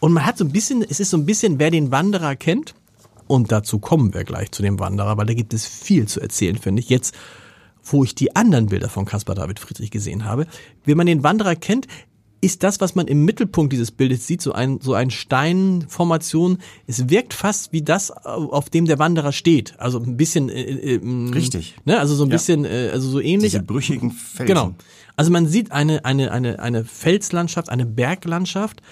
Und 0.00 0.12
man 0.12 0.24
hat 0.24 0.38
so 0.38 0.44
ein 0.44 0.52
bisschen, 0.52 0.82
es 0.82 1.00
ist 1.00 1.10
so 1.10 1.16
ein 1.16 1.26
bisschen, 1.26 1.58
wer 1.58 1.70
den 1.70 1.90
Wanderer 1.90 2.34
kennt. 2.34 2.74
Und 3.26 3.52
dazu 3.52 3.78
kommen 3.78 4.14
wir 4.14 4.24
gleich 4.24 4.50
zu 4.52 4.62
dem 4.62 4.78
Wanderer, 4.78 5.18
weil 5.18 5.26
da 5.26 5.34
gibt 5.34 5.52
es 5.52 5.66
viel 5.66 6.08
zu 6.08 6.20
erzählen, 6.20 6.56
finde 6.56 6.80
ich. 6.80 6.88
Jetzt, 6.88 7.14
wo 7.84 8.04
ich 8.04 8.14
die 8.14 8.34
anderen 8.34 8.66
Bilder 8.66 8.88
von 8.88 9.04
Caspar 9.04 9.34
David 9.34 9.60
Friedrich 9.60 9.90
gesehen 9.90 10.24
habe. 10.24 10.46
Wenn 10.84 10.96
man 10.96 11.06
den 11.06 11.22
Wanderer 11.22 11.54
kennt, 11.54 11.86
ist 12.40 12.62
das, 12.62 12.80
was 12.80 12.94
man 12.94 13.08
im 13.08 13.24
Mittelpunkt 13.24 13.72
dieses 13.72 13.90
Bildes 13.90 14.26
sieht, 14.26 14.42
so 14.42 14.52
ein, 14.52 14.80
so 14.80 14.94
ein 14.94 15.10
Steinformation. 15.10 16.58
Es 16.86 17.08
wirkt 17.08 17.34
fast 17.34 17.72
wie 17.72 17.82
das, 17.82 18.10
auf 18.10 18.70
dem 18.70 18.86
der 18.86 18.98
Wanderer 18.98 19.32
steht. 19.32 19.74
Also 19.78 19.98
ein 19.98 20.16
bisschen, 20.16 20.48
äh, 20.48 20.62
äh, 20.62 20.94
ähm, 20.96 21.32
richtig. 21.32 21.76
Ne? 21.84 21.98
Also 21.98 22.14
so 22.14 22.24
ein 22.24 22.30
ja. 22.30 22.36
bisschen, 22.36 22.64
äh, 22.64 22.90
also 22.92 23.08
so 23.08 23.20
ähnlich. 23.20 23.52
Diese 23.52 23.62
brüchigen 23.62 24.12
Felsen. 24.12 24.46
Genau. 24.46 24.74
Also 25.16 25.32
man 25.32 25.48
sieht 25.48 25.72
eine, 25.72 26.04
eine, 26.04 26.30
eine, 26.30 26.60
eine 26.60 26.84
Felslandschaft, 26.84 27.70
eine 27.70 27.86
Berglandschaft. 27.86 28.82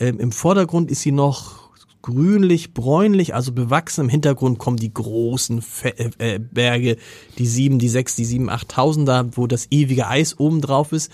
Ähm, 0.00 0.18
Im 0.18 0.32
Vordergrund 0.32 0.90
ist 0.90 1.02
sie 1.02 1.12
noch 1.12 1.66
grünlich, 2.00 2.72
bräunlich, 2.72 3.34
also 3.34 3.52
bewachsen. 3.52 4.02
Im 4.02 4.08
Hintergrund 4.08 4.58
kommen 4.58 4.78
die 4.78 4.94
großen 4.94 5.60
Fe 5.60 5.92
äh, 5.98 6.36
äh 6.36 6.38
Berge, 6.38 6.96
die 7.36 7.46
sieben, 7.46 7.78
die 7.78 7.90
sechs, 7.90 8.16
die 8.16 8.24
sieben, 8.24 8.48
achttausender, 8.48 9.36
wo 9.36 9.46
das 9.46 9.66
ewige 9.70 10.06
Eis 10.08 10.38
oben 10.38 10.62
drauf 10.62 10.92
ist 10.92 11.10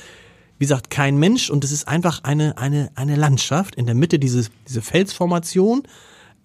wie 0.62 0.64
gesagt, 0.64 0.90
kein 0.90 1.18
Mensch 1.18 1.50
und 1.50 1.64
es 1.64 1.72
ist 1.72 1.88
einfach 1.88 2.22
eine, 2.22 2.56
eine, 2.56 2.92
eine 2.94 3.16
Landschaft 3.16 3.74
in 3.74 3.84
der 3.84 3.96
Mitte 3.96 4.20
dieses, 4.20 4.52
diese 4.68 4.80
Felsformation, 4.80 5.82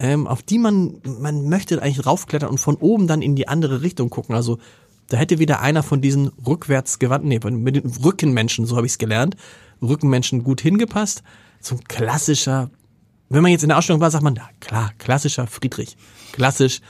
ähm, 0.00 0.26
auf 0.26 0.42
die 0.42 0.58
man, 0.58 1.00
man 1.04 1.48
möchte 1.48 1.80
eigentlich 1.80 2.04
raufklettern 2.04 2.50
und 2.50 2.58
von 2.58 2.74
oben 2.74 3.06
dann 3.06 3.22
in 3.22 3.36
die 3.36 3.46
andere 3.46 3.80
Richtung 3.82 4.10
gucken. 4.10 4.34
Also 4.34 4.58
da 5.06 5.18
hätte 5.18 5.38
wieder 5.38 5.60
einer 5.60 5.84
von 5.84 6.00
diesen 6.00 6.32
rückwärts 6.44 6.98
gewandten, 6.98 7.28
nee, 7.28 7.38
mit 7.48 7.76
den 7.76 7.88
Rückenmenschen, 7.88 8.66
so 8.66 8.76
habe 8.76 8.86
ich 8.86 8.94
es 8.94 8.98
gelernt, 8.98 9.36
Rückenmenschen 9.80 10.42
gut 10.42 10.62
hingepasst. 10.62 11.22
So 11.60 11.76
ein 11.76 11.84
klassischer, 11.84 12.70
wenn 13.28 13.42
man 13.42 13.52
jetzt 13.52 13.62
in 13.62 13.68
der 13.68 13.78
Ausstellung 13.78 14.00
war, 14.00 14.10
sagt 14.10 14.24
man, 14.24 14.34
ja 14.34 14.48
klar, 14.58 14.90
klassischer 14.98 15.46
Friedrich. 15.46 15.96
Klassisch, 16.32 16.80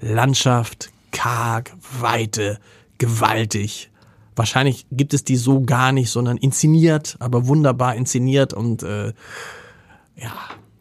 Landschaft, 0.00 0.88
karg, 1.12 1.70
Weite, 2.00 2.58
gewaltig, 2.96 3.90
Wahrscheinlich 4.38 4.86
gibt 4.92 5.14
es 5.14 5.24
die 5.24 5.36
so 5.36 5.62
gar 5.62 5.92
nicht, 5.92 6.10
sondern 6.10 6.36
inszeniert, 6.36 7.16
aber 7.18 7.46
wunderbar 7.46 7.96
inszeniert 7.96 8.54
und 8.54 8.82
äh, 8.82 9.12
ja, 10.16 10.32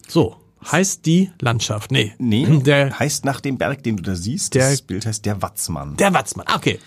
so. 0.08 0.36
Heißt 0.72 1.06
die 1.06 1.32
Landschaft? 1.40 1.92
Nee. 1.92 2.14
Nee, 2.18 2.46
der 2.66 3.00
heißt 3.00 3.26
nach 3.26 3.42
dem 3.42 3.58
Berg, 3.58 3.84
den 3.84 3.98
du 3.98 4.04
da 4.04 4.16
siehst. 4.16 4.54
Der, 4.54 4.70
das 4.70 4.82
Bild 4.82 5.06
heißt 5.06 5.26
der 5.26 5.42
Watzmann. 5.42 5.96
Der 5.98 6.14
Watzmann, 6.14 6.46
okay. 6.54 6.80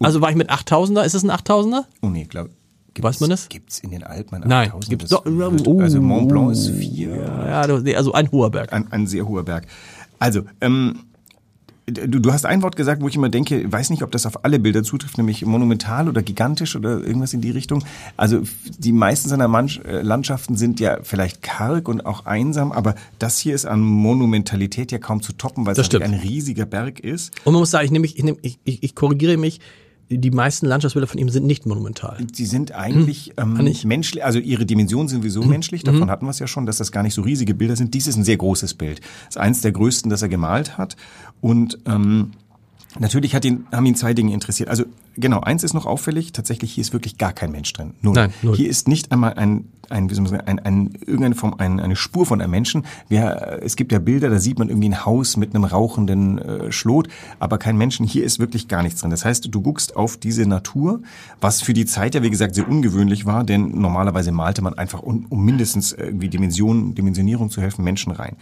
Also 0.00 0.20
war 0.20 0.30
ich 0.30 0.36
mit 0.36 0.50
8000er? 0.50 1.02
Ist 1.02 1.14
es 1.14 1.24
ein 1.24 1.30
8000er? 1.30 1.84
Oh 2.02 2.08
nee, 2.08 2.24
glaube 2.24 2.50
Weiß 2.98 3.20
man 3.20 3.30
das? 3.30 3.48
Gibt's 3.48 3.80
in 3.80 3.90
den 3.90 4.04
Alpen 4.04 4.42
ein 4.42 4.48
Nein, 4.48 4.72
gibt's 4.88 5.10
doch. 5.10 5.24
Oh, 5.26 5.80
also 5.80 6.00
Mont 6.00 6.28
Blanc 6.28 6.52
ist 6.52 6.70
vier. 6.70 7.16
Ja, 7.16 7.60
also 7.60 8.12
ein 8.12 8.30
hoher 8.30 8.50
Berg. 8.50 8.72
Ein, 8.72 8.90
ein 8.90 9.06
sehr 9.06 9.28
hoher 9.28 9.44
Berg. 9.44 9.66
Also, 10.18 10.42
ähm, 10.60 11.00
Du, 11.88 12.20
du 12.20 12.32
hast 12.32 12.46
ein 12.46 12.62
Wort 12.62 12.74
gesagt, 12.74 13.00
wo 13.00 13.06
ich 13.06 13.14
immer 13.14 13.28
denke, 13.28 13.70
weiß 13.70 13.90
nicht, 13.90 14.02
ob 14.02 14.10
das 14.10 14.26
auf 14.26 14.44
alle 14.44 14.58
Bilder 14.58 14.82
zutrifft, 14.82 15.18
nämlich 15.18 15.46
monumental 15.46 16.08
oder 16.08 16.20
gigantisch 16.20 16.74
oder 16.74 17.00
irgendwas 17.00 17.32
in 17.32 17.40
die 17.40 17.50
Richtung. 17.50 17.84
Also 18.16 18.42
die 18.76 18.90
meisten 18.90 19.28
seiner 19.28 19.46
Manch 19.46 19.80
äh, 19.84 20.02
Landschaften 20.02 20.56
sind 20.56 20.80
ja 20.80 20.98
vielleicht 21.02 21.42
karg 21.42 21.88
und 21.88 22.04
auch 22.04 22.26
einsam, 22.26 22.72
aber 22.72 22.96
das 23.20 23.38
hier 23.38 23.54
ist 23.54 23.66
an 23.66 23.82
Monumentalität 23.82 24.90
ja 24.90 24.98
kaum 24.98 25.22
zu 25.22 25.32
toppen, 25.32 25.64
weil 25.64 25.78
es 25.78 25.94
ein 25.94 26.14
riesiger 26.14 26.66
Berg 26.66 26.98
ist. 26.98 27.32
Und 27.44 27.52
man 27.52 27.60
muss 27.60 27.70
sagen, 27.70 27.84
ich, 27.84 27.92
nehme, 27.92 28.06
ich, 28.06 28.20
nehme, 28.20 28.38
ich, 28.42 28.58
ich, 28.64 28.82
ich 28.82 28.94
korrigiere 28.96 29.36
mich, 29.36 29.60
die 30.08 30.30
meisten 30.30 30.66
Landschaftsbilder 30.66 31.08
von 31.08 31.18
ihm 31.18 31.28
sind 31.30 31.46
nicht 31.46 31.66
monumental. 31.66 32.18
Sie 32.32 32.46
sind 32.46 32.72
eigentlich 32.72 33.32
hm, 33.38 33.58
ähm, 33.58 33.74
menschlich, 33.84 34.24
also 34.24 34.38
ihre 34.38 34.64
Dimensionen 34.64 35.08
sind 35.08 35.22
sowieso 35.22 35.42
hm. 35.42 35.50
menschlich, 35.50 35.82
davon 35.82 36.02
hm. 36.02 36.10
hatten 36.10 36.26
wir 36.26 36.30
es 36.30 36.38
ja 36.38 36.46
schon, 36.46 36.64
dass 36.64 36.76
das 36.76 36.92
gar 36.92 37.02
nicht 37.02 37.14
so 37.14 37.22
riesige 37.22 37.54
Bilder 37.54 37.74
sind. 37.74 37.92
Dies 37.92 38.06
ist 38.06 38.16
ein 38.16 38.24
sehr 38.24 38.36
großes 38.36 38.74
Bild. 38.74 39.00
Das 39.00 39.36
ist 39.36 39.38
eins 39.38 39.60
der 39.62 39.72
größten, 39.72 40.08
das 40.08 40.22
er 40.22 40.28
gemalt 40.28 40.78
hat. 40.78 40.96
Und 41.40 41.78
ähm, 41.86 42.32
natürlich 42.98 43.34
hat 43.34 43.44
ihn, 43.44 43.66
haben 43.72 43.86
ihn 43.86 43.96
zwei 43.96 44.14
Dinge 44.14 44.32
interessiert. 44.32 44.68
Also 44.68 44.84
genau, 45.16 45.40
eins 45.40 45.62
ist 45.62 45.74
noch 45.74 45.86
auffällig, 45.86 46.32
tatsächlich 46.32 46.72
hier 46.72 46.82
ist 46.82 46.92
wirklich 46.92 47.18
gar 47.18 47.32
kein 47.32 47.50
Mensch 47.50 47.72
drin. 47.72 47.94
Null. 48.02 48.14
Nein, 48.14 48.32
null. 48.42 48.56
Hier 48.56 48.68
ist 48.68 48.88
nicht 48.88 49.12
einmal 49.12 49.34
ein, 49.34 49.66
ein, 49.90 50.10
wie 50.10 50.14
soll 50.14 50.22
man 50.24 50.30
sagen, 50.30 50.48
ein, 50.48 50.58
ein, 50.58 50.94
irgendeine 51.00 51.34
Form, 51.34 51.54
ein, 51.58 51.80
eine 51.80 51.96
Spur 51.96 52.26
von 52.26 52.40
einem 52.40 52.50
Menschen. 52.50 52.84
Wir, 53.08 53.60
es 53.62 53.76
gibt 53.76 53.92
ja 53.92 53.98
Bilder, 53.98 54.30
da 54.30 54.38
sieht 54.38 54.58
man 54.58 54.68
irgendwie 54.68 54.88
ein 54.88 55.04
Haus 55.04 55.36
mit 55.36 55.54
einem 55.54 55.64
rauchenden 55.64 56.38
äh, 56.38 56.72
Schlot, 56.72 57.08
aber 57.38 57.58
kein 57.58 57.76
Menschen. 57.76 58.06
Hier 58.06 58.24
ist 58.24 58.38
wirklich 58.38 58.68
gar 58.68 58.82
nichts 58.82 59.00
drin. 59.00 59.10
Das 59.10 59.24
heißt, 59.24 59.48
du 59.52 59.60
guckst 59.60 59.96
auf 59.96 60.16
diese 60.16 60.46
Natur, 60.46 61.00
was 61.40 61.62
für 61.62 61.72
die 61.72 61.86
Zeit 61.86 62.14
ja, 62.14 62.22
wie 62.22 62.30
gesagt, 62.30 62.54
sehr 62.54 62.68
ungewöhnlich 62.68 63.26
war, 63.26 63.44
denn 63.44 63.80
normalerweise 63.80 64.32
malte 64.32 64.62
man 64.62 64.74
einfach, 64.74 65.02
um, 65.02 65.26
um 65.28 65.44
mindestens 65.44 65.92
irgendwie 65.92 66.28
Dimensionen, 66.28 66.94
Dimensionierung 66.94 67.50
zu 67.50 67.60
helfen, 67.60 67.84
Menschen 67.84 68.12
rein. 68.12 68.36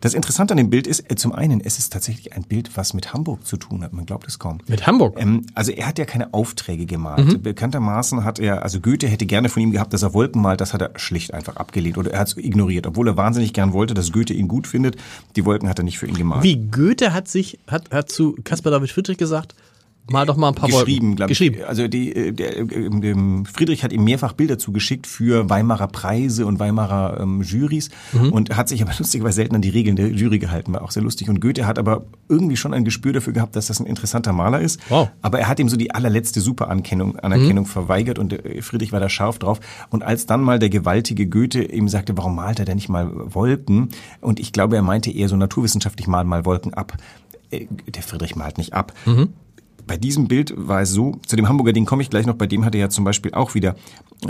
Das 0.00 0.14
Interessante 0.14 0.52
an 0.52 0.58
dem 0.58 0.70
Bild 0.70 0.86
ist, 0.86 1.10
äh, 1.10 1.16
zum 1.16 1.32
einen, 1.32 1.60
es 1.60 1.78
ist 1.78 1.92
tatsächlich 1.92 2.34
ein 2.34 2.42
Bild, 2.42 2.76
was 2.76 2.94
mit 2.94 3.12
Hamburg 3.12 3.46
zu 3.46 3.56
tun 3.56 3.82
hat. 3.82 3.92
Man 3.92 4.06
glaubt 4.06 4.26
es 4.26 4.38
kaum. 4.38 4.58
Mit 4.66 4.86
Hamburg? 4.86 5.16
Ähm, 5.18 5.46
also 5.54 5.72
er 5.72 5.86
hat 5.86 5.98
ja 5.98 6.04
keine 6.16 6.32
Aufträge 6.32 6.86
gemalt. 6.86 7.42
Bekanntermaßen 7.42 8.24
hat 8.24 8.38
er, 8.38 8.62
also 8.62 8.80
Goethe 8.80 9.06
hätte 9.06 9.26
gerne 9.26 9.50
von 9.50 9.62
ihm 9.62 9.70
gehabt, 9.70 9.92
dass 9.92 10.02
er 10.02 10.14
Wolken 10.14 10.40
malt, 10.40 10.60
das 10.62 10.72
hat 10.72 10.80
er 10.80 10.90
schlicht 10.96 11.34
einfach 11.34 11.56
abgelehnt 11.56 11.98
oder 11.98 12.10
er 12.12 12.20
hat 12.20 12.28
es 12.28 12.36
ignoriert, 12.38 12.86
obwohl 12.86 13.08
er 13.08 13.16
wahnsinnig 13.16 13.52
gern 13.52 13.74
wollte, 13.74 13.92
dass 13.92 14.12
Goethe 14.12 14.32
ihn 14.32 14.48
gut 14.48 14.66
findet. 14.66 14.96
Die 15.36 15.44
Wolken 15.44 15.68
hat 15.68 15.78
er 15.78 15.84
nicht 15.84 15.98
für 15.98 16.06
ihn 16.06 16.16
gemalt. 16.16 16.42
Wie 16.42 16.56
Goethe 16.70 17.12
hat 17.12 17.28
sich, 17.28 17.58
hat, 17.66 17.90
hat 17.90 18.10
zu 18.10 18.34
Caspar 18.44 18.72
David 18.72 18.90
Friedrich 18.90 19.18
gesagt, 19.18 19.54
mal 20.10 20.24
doch 20.26 20.36
mal 20.36 20.48
ein 20.48 20.54
paar 20.54 20.68
geschrieben, 20.68 21.08
Wolken. 21.08 21.16
glaube 21.16 21.32
ich. 21.32 21.38
Geschrieben. 21.38 21.64
Also 21.66 21.88
die, 21.88 22.14
äh, 22.14 22.32
der, 22.32 22.56
äh, 22.58 22.64
dem 22.66 23.44
Friedrich 23.46 23.82
hat 23.84 23.92
ihm 23.92 24.04
mehrfach 24.04 24.32
Bilder 24.34 24.58
zugeschickt 24.58 25.06
für 25.06 25.50
Weimarer 25.50 25.88
Preise 25.88 26.46
und 26.46 26.58
Weimarer 26.58 27.20
ähm, 27.20 27.42
Jurys 27.42 27.88
Mhm. 28.12 28.32
und 28.32 28.56
hat 28.56 28.68
sich 28.68 28.82
aber 28.82 28.92
lustigerweise 28.98 29.36
selten 29.36 29.56
an 29.56 29.62
die 29.62 29.68
Regeln 29.70 29.96
der 29.96 30.08
Jury 30.08 30.38
gehalten, 30.38 30.72
war 30.72 30.82
auch 30.82 30.90
sehr 30.90 31.02
lustig. 31.02 31.28
Und 31.28 31.40
Goethe 31.40 31.66
hat 31.66 31.78
aber 31.78 32.04
irgendwie 32.28 32.56
schon 32.56 32.72
ein 32.74 32.84
Gespür 32.84 33.12
dafür 33.12 33.32
gehabt, 33.32 33.56
dass 33.56 33.66
das 33.66 33.80
ein 33.80 33.86
interessanter 33.86 34.32
Maler 34.32 34.60
ist. 34.60 34.80
Wow. 34.88 35.08
Aber 35.22 35.38
er 35.40 35.48
hat 35.48 35.58
ihm 35.60 35.68
so 35.68 35.76
die 35.76 35.90
allerletzte 35.92 36.40
Superanerkennung 36.40 37.16
Anerkennung 37.18 37.66
verweigert 37.66 38.18
und 38.18 38.32
äh, 38.32 38.62
Friedrich 38.62 38.92
war 38.92 39.00
da 39.00 39.08
scharf 39.08 39.38
drauf. 39.38 39.60
Und 39.90 40.02
als 40.04 40.26
dann 40.26 40.40
mal 40.42 40.58
der 40.58 40.68
gewaltige 40.70 41.26
Goethe 41.26 41.62
ihm 41.64 41.88
sagte, 41.88 42.16
warum 42.16 42.36
malt 42.36 42.58
er 42.58 42.64
denn 42.64 42.76
nicht 42.76 42.88
mal 42.88 43.10
Wolken? 43.34 43.88
Und 44.20 44.40
ich 44.40 44.52
glaube, 44.52 44.76
er 44.76 44.82
meinte 44.82 45.10
eher 45.10 45.28
so 45.28 45.36
naturwissenschaftlich 45.36 46.06
malen 46.06 46.28
mal 46.28 46.44
Wolken 46.44 46.74
ab. 46.74 46.96
Der 47.52 48.02
Friedrich 48.02 48.36
malt 48.36 48.58
nicht 48.58 48.72
ab. 48.72 48.92
Bei 49.86 49.96
diesem 49.96 50.26
Bild 50.26 50.52
war 50.56 50.80
es 50.82 50.90
so, 50.90 51.20
zu 51.26 51.36
dem 51.36 51.48
Hamburger 51.48 51.72
Ding 51.72 51.84
komme 51.84 52.02
ich 52.02 52.10
gleich 52.10 52.26
noch, 52.26 52.34
bei 52.34 52.46
dem 52.46 52.64
hat 52.64 52.74
er 52.74 52.80
ja 52.80 52.88
zum 52.88 53.04
Beispiel 53.04 53.32
auch 53.34 53.54
wieder 53.54 53.76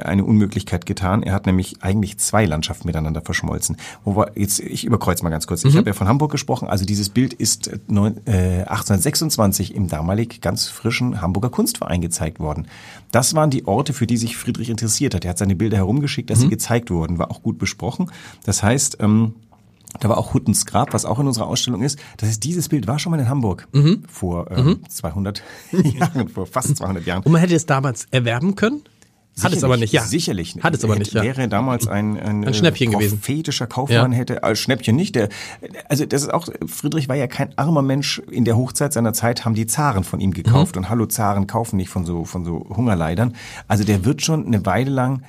eine 0.02 0.24
Unmöglichkeit 0.24 0.84
getan. 0.84 1.22
Er 1.22 1.32
hat 1.32 1.46
nämlich 1.46 1.76
eigentlich 1.82 2.18
zwei 2.18 2.44
Landschaften 2.44 2.86
miteinander 2.86 3.22
verschmolzen. 3.22 3.76
Wo 4.04 4.16
wir 4.16 4.32
jetzt, 4.34 4.60
ich 4.60 4.84
überkreuze 4.84 5.22
mal 5.24 5.30
ganz 5.30 5.46
kurz. 5.46 5.64
Ich 5.64 5.76
habe 5.76 5.86
ja 5.88 5.94
von 5.94 6.08
Hamburg 6.08 6.30
gesprochen. 6.32 6.68
Also 6.68 6.84
dieses 6.84 7.08
Bild 7.08 7.32
ist 7.32 7.68
äh, 7.68 7.78
neun- 7.88 8.20
äh, 8.26 8.64
1826 8.64 9.74
im 9.74 9.88
damalig 9.88 10.40
ganz 10.40 10.66
frischen 10.68 11.20
Hamburger 11.22 11.50
Kunstverein 11.50 12.00
gezeigt 12.00 12.40
worden. 12.40 12.66
Das 13.12 13.34
waren 13.34 13.50
die 13.50 13.66
Orte, 13.66 13.92
für 13.92 14.06
die 14.06 14.16
sich 14.16 14.36
Friedrich 14.36 14.68
interessiert 14.68 15.14
hat. 15.14 15.24
Er 15.24 15.30
hat 15.30 15.38
seine 15.38 15.56
Bilder 15.56 15.76
herumgeschickt, 15.78 16.28
dass 16.30 16.40
sie 16.40 16.48
gezeigt 16.48 16.90
wurden. 16.90 17.18
War 17.18 17.30
auch 17.30 17.42
gut 17.42 17.58
besprochen. 17.58 18.10
Das 18.44 18.62
heißt, 18.62 18.98
ähm, 19.00 19.34
da 20.00 20.08
war 20.08 20.18
auch 20.18 20.34
Huttens 20.34 20.66
Grab, 20.66 20.92
was 20.94 21.04
auch 21.04 21.18
in 21.18 21.26
unserer 21.26 21.46
Ausstellung 21.46 21.82
ist. 21.82 21.98
Das 22.16 22.28
heißt, 22.28 22.42
dieses 22.44 22.68
Bild 22.68 22.86
war 22.86 22.98
schon 22.98 23.10
mal 23.12 23.20
in 23.20 23.28
Hamburg 23.28 23.68
vor 24.08 24.50
ähm, 24.50 24.80
200 24.88 25.42
Jahren, 25.72 26.28
vor 26.28 26.46
fast 26.46 26.76
200 26.76 27.04
Jahren. 27.06 27.22
Und 27.22 27.32
man 27.32 27.40
hätte 27.40 27.54
es 27.54 27.66
damals 27.66 28.06
erwerben 28.10 28.54
können? 28.56 28.82
Hat 29.42 29.52
es 29.52 29.62
aber 29.64 29.76
nicht, 29.76 29.92
ja. 29.92 30.00
Sicherlich 30.02 30.54
nicht. 30.54 30.64
Hat 30.64 30.74
es 30.74 30.82
aber 30.82 30.96
nicht, 30.96 31.12
ja. 31.12 31.22
Wäre 31.22 31.46
damals 31.46 31.86
ein, 31.88 32.18
ein, 32.18 32.46
Ein 32.46 32.54
Schnäppchen 32.54 32.88
äh, 32.88 32.94
gewesen. 32.94 33.18
prophetischer 33.18 33.66
Kaufmann 33.66 34.12
Ja. 34.12 34.16
hätte, 34.16 34.42
als 34.42 34.58
Schnäppchen 34.60 34.96
nicht. 34.96 35.14
Der, 35.14 35.28
also 35.90 36.06
das 36.06 36.22
ist 36.22 36.32
auch, 36.32 36.48
Friedrich 36.66 37.10
war 37.10 37.16
ja 37.16 37.26
kein 37.26 37.50
armer 37.58 37.82
Mensch. 37.82 38.22
In 38.30 38.46
der 38.46 38.56
Hochzeit 38.56 38.94
seiner 38.94 39.12
Zeit 39.12 39.44
haben 39.44 39.54
die 39.54 39.66
Zaren 39.66 40.04
von 40.04 40.20
ihm 40.20 40.32
gekauft. 40.32 40.76
Mhm. 40.76 40.84
Und 40.84 40.88
hallo 40.88 41.04
Zaren 41.04 41.46
kaufen 41.46 41.76
nicht 41.76 41.90
von 41.90 42.06
so, 42.06 42.24
von 42.24 42.46
so 42.46 42.66
Hungerleidern. 42.74 43.34
Also 43.68 43.84
der 43.84 44.06
wird 44.06 44.22
schon 44.22 44.46
eine 44.46 44.64
Weile 44.64 44.90
lang 44.90 45.22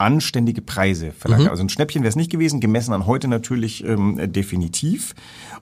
anständige 0.00 0.62
Preise 0.62 1.12
verlangt. 1.12 1.44
Mhm. 1.44 1.50
Also 1.50 1.62
ein 1.62 1.68
Schnäppchen 1.68 2.02
wäre 2.02 2.08
es 2.08 2.16
nicht 2.16 2.30
gewesen, 2.30 2.60
gemessen 2.60 2.92
an 2.92 3.06
heute 3.06 3.28
natürlich 3.28 3.84
ähm, 3.84 4.18
definitiv. 4.32 5.14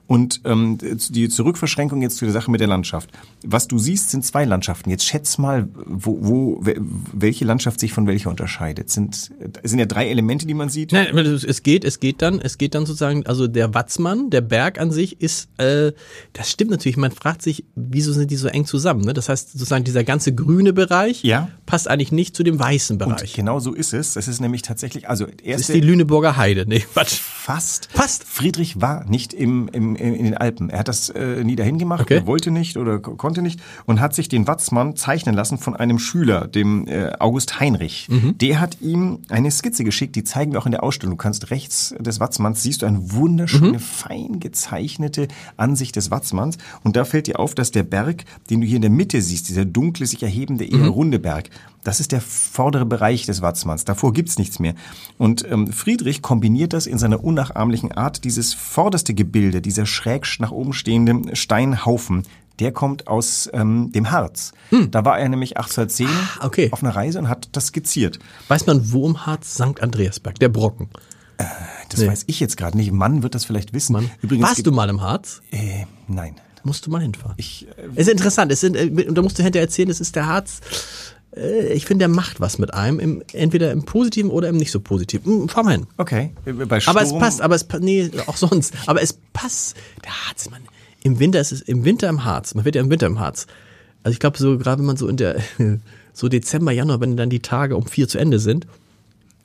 Und 0.07 0.41
ähm, 0.45 0.79
die 1.09 1.29
Zurückverschränkung 1.29 2.01
jetzt 2.01 2.17
zu 2.17 2.25
der 2.25 2.33
Sache 2.33 2.49
mit 2.49 2.59
der 2.61 2.67
Landschaft. 2.67 3.11
Was 3.45 3.67
du 3.67 3.77
siehst, 3.77 4.09
sind 4.09 4.25
zwei 4.25 4.43
Landschaften. 4.45 4.89
Jetzt 4.89 5.05
schätz 5.05 5.37
mal, 5.37 5.67
wo, 5.85 6.17
wo 6.21 6.61
wel- 6.63 6.81
welche 7.13 7.45
Landschaft 7.45 7.79
sich 7.79 7.93
von 7.93 8.07
welcher 8.07 8.31
unterscheidet. 8.31 8.89
Sind 8.89 9.29
sind 9.63 9.77
ja 9.79 9.85
drei 9.85 10.09
Elemente, 10.09 10.47
die 10.47 10.55
man 10.55 10.69
sieht. 10.69 10.91
Nein, 10.93 11.15
es 11.15 11.61
geht, 11.61 11.83
es 11.85 11.99
geht 11.99 12.21
dann, 12.23 12.39
es 12.39 12.57
geht 12.57 12.73
dann 12.73 12.87
sozusagen, 12.87 13.25
also 13.27 13.47
der 13.47 13.73
Watzmann, 13.75 14.31
der 14.31 14.41
Berg 14.41 14.79
an 14.79 14.89
sich 14.91 15.21
ist, 15.21 15.49
äh, 15.57 15.91
das 16.33 16.49
stimmt 16.49 16.71
natürlich. 16.71 16.97
Man 16.97 17.11
fragt 17.11 17.41
sich, 17.43 17.65
wieso 17.75 18.11
sind 18.13 18.31
die 18.31 18.35
so 18.35 18.47
eng 18.47 18.65
zusammen? 18.65 19.01
Ne? 19.01 19.13
Das 19.13 19.29
heißt 19.29 19.51
sozusagen 19.51 19.83
dieser 19.83 20.03
ganze 20.03 20.33
grüne 20.33 20.73
Bereich 20.73 21.23
Ja. 21.23 21.49
passt 21.67 21.87
eigentlich 21.87 22.11
nicht 22.11 22.35
zu 22.35 22.41
dem 22.43 22.57
weißen 22.57 22.95
Und 22.99 23.09
Bereich. 23.09 23.33
genau 23.33 23.59
so 23.59 23.73
ist 23.73 23.93
es. 23.93 24.13
Das 24.13 24.27
ist 24.29 24.39
nämlich 24.39 24.61
tatsächlich, 24.61 25.09
also 25.09 25.25
Das 25.25 25.33
ist 25.35 25.45
erste 25.45 25.73
die 25.73 25.81
Lüneburger 25.81 26.37
Heide. 26.37 26.65
Nee, 26.67 26.79
Quatsch. 26.93 27.19
fast. 27.19 27.89
Fast. 27.91 28.23
Friedrich 28.23 28.79
war 28.79 29.03
nicht 29.05 29.33
im, 29.33 29.67
im, 29.69 29.95
in 29.95 30.23
den 30.25 30.37
Alpen. 30.37 30.69
Er 30.69 30.79
hat 30.79 30.87
das 30.87 31.09
äh, 31.09 31.43
nie 31.43 31.55
dahin 31.55 31.77
gemacht, 31.77 32.01
Okay. 32.01 32.15
er 32.15 32.27
wollte 32.27 32.51
nicht 32.51 32.77
oder 32.77 32.99
ko- 32.99 33.15
konnte 33.15 33.41
nicht 33.41 33.59
und 33.85 33.99
hat 33.99 34.13
sich 34.15 34.29
den 34.29 34.47
Watzmann 34.47 34.95
zeichnen 34.95 35.35
lassen 35.35 35.57
von 35.57 35.75
einem 35.75 35.99
Schüler, 35.99 36.47
dem 36.47 36.87
äh, 36.87 37.11
August 37.19 37.59
Heinrich. 37.59 38.07
Mhm. 38.09 38.37
Der 38.37 38.59
hat 38.61 38.79
ihm 38.81 39.19
eine 39.29 39.51
Skizze 39.51 39.83
geschickt, 39.83 40.15
die 40.15 40.23
zeigen 40.23 40.51
wir 40.53 40.59
auch 40.59 40.65
in 40.67 40.71
der 40.71 40.83
Ausstellung. 40.83 41.17
Du 41.17 41.21
kannst 41.23 41.49
rechts 41.51 41.93
des 41.99 42.19
Watzmanns 42.19 42.61
siehst 42.63 42.81
du 42.83 42.85
eine 42.85 43.11
wunderschöne, 43.11 43.73
Mhm. 43.73 43.79
fein 43.79 44.39
gezeichnete 44.39 45.27
Ansicht 45.57 45.95
des 45.95 46.11
Watzmanns 46.11 46.57
und 46.83 46.95
da 46.95 47.05
fällt 47.05 47.27
dir 47.27 47.39
auf, 47.39 47.55
dass 47.55 47.71
der 47.71 47.83
Berg, 47.83 48.25
den 48.49 48.61
du 48.61 48.67
hier 48.67 48.75
in 48.75 48.81
der 48.81 48.91
Mitte 48.91 49.21
siehst, 49.21 49.49
dieser 49.49 49.65
dunkle, 49.65 50.05
sich 50.05 50.21
erhebende, 50.23 50.65
eher 50.65 50.77
Mhm. 50.77 50.87
runde 50.89 51.19
Berg, 51.19 51.49
das 51.83 51.99
ist 51.99 52.11
der 52.11 52.21
vordere 52.21 52.85
Bereich 52.85 53.25
des 53.25 53.41
Watzmanns. 53.41 53.85
Davor 53.85 54.13
gibt's 54.13 54.37
nichts 54.37 54.59
mehr. 54.59 54.73
Und 55.17 55.45
ähm, 55.49 55.71
Friedrich 55.71 56.21
kombiniert 56.21 56.73
das 56.73 56.87
in 56.87 56.97
seiner 56.97 57.23
unnachahmlichen 57.23 57.91
Art, 57.91 58.23
dieses 58.23 58.53
vorderste 58.53 59.13
Gebilde, 59.13 59.61
dieser 59.61 59.85
schräg 59.85 60.25
nach 60.39 60.51
oben 60.51 60.73
stehende 60.73 61.35
Steinhaufen, 61.35 62.23
der 62.59 62.73
kommt 62.73 63.07
aus 63.07 63.49
ähm, 63.53 63.91
dem 63.93 64.11
Harz. 64.11 64.51
Da 64.91 65.05
war 65.05 65.17
er 65.17 65.29
nämlich 65.29 65.57
1810 65.57 66.07
Hm. 66.07 66.15
Ah, 66.39 66.45
okay. 66.45 66.69
auf 66.71 66.83
einer 66.83 66.93
Reise 66.95 67.19
und 67.19 67.29
hat 67.29 67.47
das 67.53 67.67
skizziert. 67.67 68.19
Weiß 68.49 68.65
man, 68.65 68.91
wo 68.91 69.07
im 69.07 69.25
Harz 69.25 69.53
St. 69.53 69.81
Andreasberg, 69.81 70.37
der 70.39 70.49
Brocken. 70.49 70.89
Das 71.87 72.05
weiß 72.05 72.25
ich 72.27 72.41
jetzt 72.41 72.57
gerade 72.57 72.75
nicht. 72.75 72.91
Mann 72.91 73.23
wird 73.23 73.33
das 73.33 73.45
vielleicht 73.45 73.73
wissen. 73.73 73.93
Mann. 73.93 74.11
Übrigens 74.21 74.45
Warst 74.49 74.67
du 74.67 74.71
mal 74.73 74.89
im 74.89 75.01
Harz? 75.01 75.41
Äh, 75.51 75.85
nein. 76.07 76.35
Musst 76.63 76.85
du 76.85 76.91
mal 76.91 77.01
hinfahren. 77.01 77.35
Ich, 77.37 77.65
äh, 77.77 77.83
Es 77.95 78.07
ist 78.07 78.11
interessant. 78.11 78.51
Es 78.51 78.59
sind, 78.59 78.75
äh, 78.75 79.05
und 79.07 79.17
da 79.17 79.21
musst 79.21 79.39
du 79.39 79.43
hinterher 79.43 79.65
erzählen, 79.65 79.89
es 79.89 80.01
ist 80.01 80.17
der 80.17 80.25
Harz. 80.27 80.59
Äh, 81.35 81.73
Ich 81.73 81.85
finde, 81.85 82.03
der 82.03 82.07
macht 82.09 82.39
was 82.39 82.57
mit 82.57 82.73
einem, 82.73 82.99
im, 82.99 83.23
entweder 83.33 83.71
im 83.71 83.83
Positiven 83.83 84.31
oder 84.31 84.49
im 84.49 84.57
nicht 84.57 84.71
so 84.71 84.79
Positiven. 84.79 85.41
Hm, 85.41 85.49
Fahr 85.49 85.63
mal 85.63 85.71
hin. 85.71 85.87
okay. 85.97 86.33
Äh, 86.45 86.53
Bei 86.53 86.79
Aber 86.85 87.01
es 87.01 87.11
passt, 87.17 87.41
aber 87.41 87.55
es 87.55 87.67
nee, 87.79 88.09
auch 88.27 88.37
sonst. 88.37 88.73
Aber 88.85 89.01
es 89.01 89.13
passt. 89.33 89.75
Der 90.03 90.11
Harz, 90.27 90.49
man, 90.49 90.61
im 91.03 91.19
Winter 91.19 91.39
ist 91.39 91.51
es 91.51 91.61
im 91.61 91.85
Winter 91.85 92.09
im 92.09 92.25
Harz. 92.25 92.55
Man 92.55 92.65
wird 92.65 92.75
ja 92.75 92.81
im 92.81 92.89
Winter 92.89 93.07
im 93.07 93.19
Harz. 93.19 93.47
Also 94.03 94.13
ich 94.13 94.19
glaube 94.19 94.37
so 94.37 94.57
gerade 94.57 94.79
wenn 94.79 94.85
man 94.85 94.97
so 94.97 95.07
in 95.07 95.17
der 95.17 95.41
so 96.13 96.27
Dezember, 96.29 96.71
Januar, 96.71 96.99
wenn 97.01 97.17
dann 97.17 97.29
die 97.29 97.41
Tage 97.41 97.75
um 97.75 97.85
vier 97.85 98.07
zu 98.07 98.17
Ende 98.17 98.39
sind. 98.39 98.67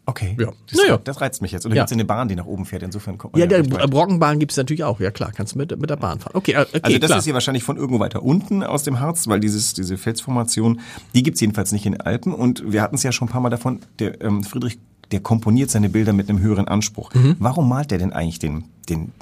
Okay. 0.06 0.36
Ja. 0.38 0.48
Das, 0.70 0.78
Naja. 0.78 0.98
das 1.02 1.20
reizt 1.22 1.40
mich 1.40 1.52
jetzt. 1.52 1.64
Und 1.64 1.70
da 1.70 1.76
Ja. 1.76 1.82
gibt's 1.82 1.92
eine 1.92 2.04
Bahn, 2.04 2.28
die 2.28 2.36
nach 2.36 2.44
oben 2.44 2.66
fährt. 2.66 2.82
Insofern 2.82 3.16
kommt 3.16 3.32
man 3.32 3.40
Ja, 3.40 3.46
der 3.46 3.62
nicht 3.62 3.72
weit. 3.72 3.90
Brockenbahn 3.90 4.38
gibt 4.38 4.52
es 4.52 4.58
natürlich 4.58 4.84
auch. 4.84 5.00
Ja 5.00 5.10
klar, 5.10 5.32
kannst 5.34 5.54
du 5.54 5.58
mit, 5.58 5.78
mit 5.80 5.88
der 5.88 5.96
Bahn 5.96 6.20
fahren. 6.20 6.32
Okay, 6.34 6.52
äh, 6.52 6.60
okay 6.60 6.80
Also 6.82 6.98
das 6.98 7.08
klar. 7.08 7.18
ist 7.20 7.24
hier 7.24 7.34
wahrscheinlich 7.34 7.64
von 7.64 7.76
irgendwo 7.78 8.00
weiter 8.00 8.22
unten 8.22 8.62
aus 8.62 8.82
dem 8.82 9.00
Harz, 9.00 9.26
weil 9.28 9.40
dieses, 9.40 9.72
diese 9.72 9.96
Felsformation, 9.96 10.80
die 11.14 11.22
gibt's 11.22 11.40
jedenfalls 11.40 11.72
nicht 11.72 11.86
in 11.86 11.92
den 11.92 12.00
Alpen. 12.02 12.34
Und 12.34 12.70
wir 12.70 12.82
hatten 12.82 12.96
es 12.96 13.02
ja 13.02 13.12
schon 13.12 13.28
ein 13.28 13.30
paar 13.32 13.40
Mal 13.40 13.48
davon, 13.50 13.80
der 13.98 14.20
ähm, 14.22 14.44
Friedrich, 14.44 14.78
der 15.10 15.20
komponiert 15.20 15.70
seine 15.70 15.88
Bilder 15.88 16.12
mit 16.12 16.28
einem 16.28 16.40
höheren 16.40 16.68
Anspruch. 16.68 17.12
Mhm. 17.14 17.36
Warum 17.38 17.68
malt 17.68 17.90
der 17.90 17.98
denn 17.98 18.12
eigentlich 18.12 18.38
den, 18.38 18.64
den, 18.88 19.12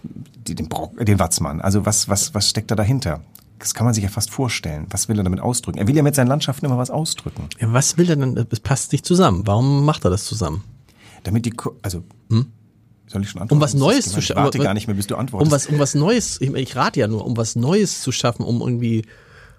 die- 0.48 0.54
den, 0.56 0.68
Brock, 0.68 1.00
äh, 1.00 1.04
den 1.04 1.18
Watzmann? 1.20 1.60
Also 1.60 1.86
was, 1.86 2.08
was, 2.08 2.34
was 2.34 2.48
steckt 2.48 2.70
da 2.70 2.74
dahinter? 2.74 3.20
Das 3.62 3.74
kann 3.74 3.84
man 3.84 3.94
sich 3.94 4.02
ja 4.02 4.10
fast 4.10 4.30
vorstellen. 4.30 4.86
Was 4.90 5.08
will 5.08 5.16
er 5.18 5.22
damit 5.22 5.38
ausdrücken? 5.40 5.78
Er 5.78 5.86
will 5.86 5.94
ja 5.96 6.02
mit 6.02 6.16
seinen 6.16 6.26
Landschaften 6.26 6.66
immer 6.66 6.78
was 6.78 6.90
ausdrücken. 6.90 7.48
ja, 7.60 7.72
was 7.72 7.96
will 7.96 8.10
er 8.10 8.16
denn? 8.16 8.46
Es 8.50 8.58
passt 8.58 8.90
nicht 8.90 9.06
zusammen. 9.06 9.46
Warum 9.46 9.84
macht 9.84 10.04
er 10.04 10.10
das 10.10 10.24
zusammen? 10.24 10.64
Damit 11.22 11.46
die, 11.46 11.54
also, 11.82 12.02
soll 13.06 13.22
ich 13.22 13.30
schon 13.30 13.40
antworten? 13.40 13.50
Hm? 13.50 13.56
Um 13.56 13.60
was 13.60 13.74
Neues 13.74 14.08
zu 14.10 14.18
Ich 14.18 14.26
schaffen. 14.26 14.42
warte 14.42 14.58
gar 14.58 14.74
nicht 14.74 14.88
mehr, 14.88 14.96
bis 14.96 15.06
du 15.06 15.14
antwortest. 15.14 15.46
Um 15.48 15.54
was, 15.54 15.66
um 15.66 15.78
was 15.78 15.94
Neues, 15.94 16.40
ich, 16.40 16.52
ich 16.52 16.74
rate 16.76 16.98
ja 16.98 17.06
nur, 17.06 17.24
um 17.24 17.36
was 17.36 17.54
Neues 17.54 18.00
zu 18.00 18.10
schaffen, 18.10 18.42
um 18.44 18.60
irgendwie, 18.60 19.04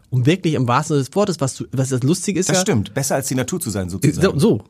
um 0.09 0.25
wirklich 0.25 0.55
im 0.55 0.67
wahrsten 0.67 0.95
Sinne 0.95 1.05
des 1.05 1.15
Wortes, 1.15 1.39
was, 1.39 1.55
du, 1.55 1.65
was 1.71 1.89
das 1.89 2.03
lustig 2.03 2.35
ist 2.35 2.49
das 2.49 2.57
ja. 2.57 2.61
stimmt. 2.61 2.93
Besser 2.93 3.15
als 3.15 3.27
die 3.29 3.35
Natur 3.35 3.61
zu 3.61 3.69
sein, 3.69 3.89
So, 3.89 3.99
sozusagen. 4.03 4.37
so. 4.39 4.63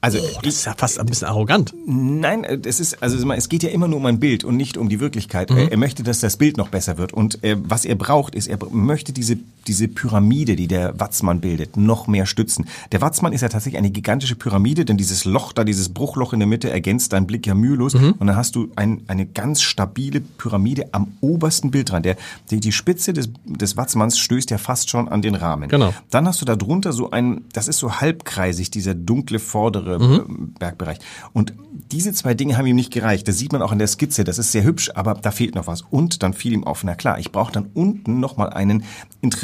Also 0.00 0.18
oh, 0.18 0.40
das 0.42 0.54
ist 0.54 0.64
ja 0.64 0.74
fast 0.76 0.98
ein 0.98 1.06
bisschen 1.06 1.28
arrogant. 1.28 1.74
Nein, 1.86 2.44
es 2.64 2.80
ist 2.80 3.02
also 3.02 3.30
es 3.32 3.48
geht 3.48 3.62
ja 3.62 3.70
immer 3.70 3.88
nur 3.88 3.98
um 3.98 4.06
ein 4.06 4.20
Bild 4.20 4.44
und 4.44 4.56
nicht 4.56 4.76
um 4.76 4.88
die 4.88 5.00
Wirklichkeit. 5.00 5.50
Mhm. 5.50 5.68
Er, 5.70 5.76
möchte, 5.76 6.02
dass 6.02 6.20
das 6.20 6.36
Bild 6.36 6.56
noch 6.56 6.68
besser 6.68 6.98
wird 6.98 7.12
und 7.12 7.38
er, 7.42 7.58
was 7.68 7.84
er 7.84 7.94
braucht, 7.94 8.34
ist 8.34 8.48
er 8.48 8.58
möchte 8.70 9.12
diese 9.12 9.38
diese 9.66 9.88
Pyramide, 9.88 10.56
die 10.56 10.68
der 10.68 10.98
Watzmann 10.98 11.40
bildet, 11.40 11.76
noch 11.76 12.06
mehr 12.06 12.26
stützen. 12.26 12.66
Der 12.92 13.00
Watzmann 13.00 13.32
ist 13.32 13.40
ja 13.40 13.48
tatsächlich 13.48 13.78
eine 13.78 13.90
gigantische 13.90 14.36
Pyramide, 14.36 14.84
denn 14.84 14.96
dieses 14.96 15.24
Loch 15.24 15.52
da, 15.52 15.64
dieses 15.64 15.90
Bruchloch 15.90 16.32
in 16.32 16.40
der 16.40 16.48
Mitte 16.48 16.70
ergänzt 16.70 17.12
deinen 17.12 17.26
Blick 17.26 17.46
ja 17.46 17.54
mühelos 17.54 17.94
mhm. 17.94 18.14
und 18.18 18.26
dann 18.26 18.36
hast 18.36 18.56
du 18.56 18.70
ein, 18.76 19.02
eine 19.06 19.26
ganz 19.26 19.62
stabile 19.62 20.20
Pyramide 20.20 20.88
am 20.92 21.08
obersten 21.20 21.70
Bild 21.70 21.90
dran. 21.90 22.02
Der 22.02 22.16
die, 22.50 22.60
die 22.60 22.72
Spitze 22.72 23.12
des 23.12 23.30
des 23.44 23.76
Watzmanns 23.76 24.18
stößt 24.18 24.50
ja 24.50 24.58
fast 24.58 24.90
schon 24.90 25.08
an 25.08 25.22
den 25.22 25.34
Rahmen. 25.34 25.68
Genau. 25.68 25.92
Dann 26.10 26.26
hast 26.26 26.40
du 26.40 26.44
da 26.44 26.56
drunter 26.56 26.92
so 26.92 27.10
ein, 27.10 27.42
das 27.52 27.68
ist 27.68 27.78
so 27.78 28.00
halbkreisig, 28.00 28.70
dieser 28.70 28.94
dunkle 28.94 29.38
vordere 29.38 29.98
mhm. 29.98 30.10
Ähm, 30.10 30.54
Bergbereich. 30.58 30.98
Und 31.32 31.54
diese 31.92 32.12
zwei 32.12 32.34
Dinge 32.34 32.56
haben 32.56 32.66
ihm 32.66 32.76
nicht 32.76 32.92
gereicht. 32.92 33.26
Das 33.28 33.38
sieht 33.38 33.52
man 33.52 33.62
auch 33.62 33.72
in 33.72 33.78
der 33.78 33.86
Skizze. 33.86 34.24
Das 34.24 34.38
ist 34.38 34.52
sehr 34.52 34.64
hübsch, 34.64 34.90
aber 34.94 35.14
da 35.14 35.30
fehlt 35.30 35.54
noch 35.54 35.66
was. 35.66 35.82
Und 35.82 36.22
dann 36.22 36.34
fiel 36.34 36.52
ihm 36.52 36.64
auf, 36.64 36.84
na 36.84 36.94
klar, 36.94 37.18
ich 37.18 37.32
brauche 37.32 37.52
dann 37.52 37.70
unten 37.74 38.20
nochmal 38.20 38.50
einen 38.50 38.84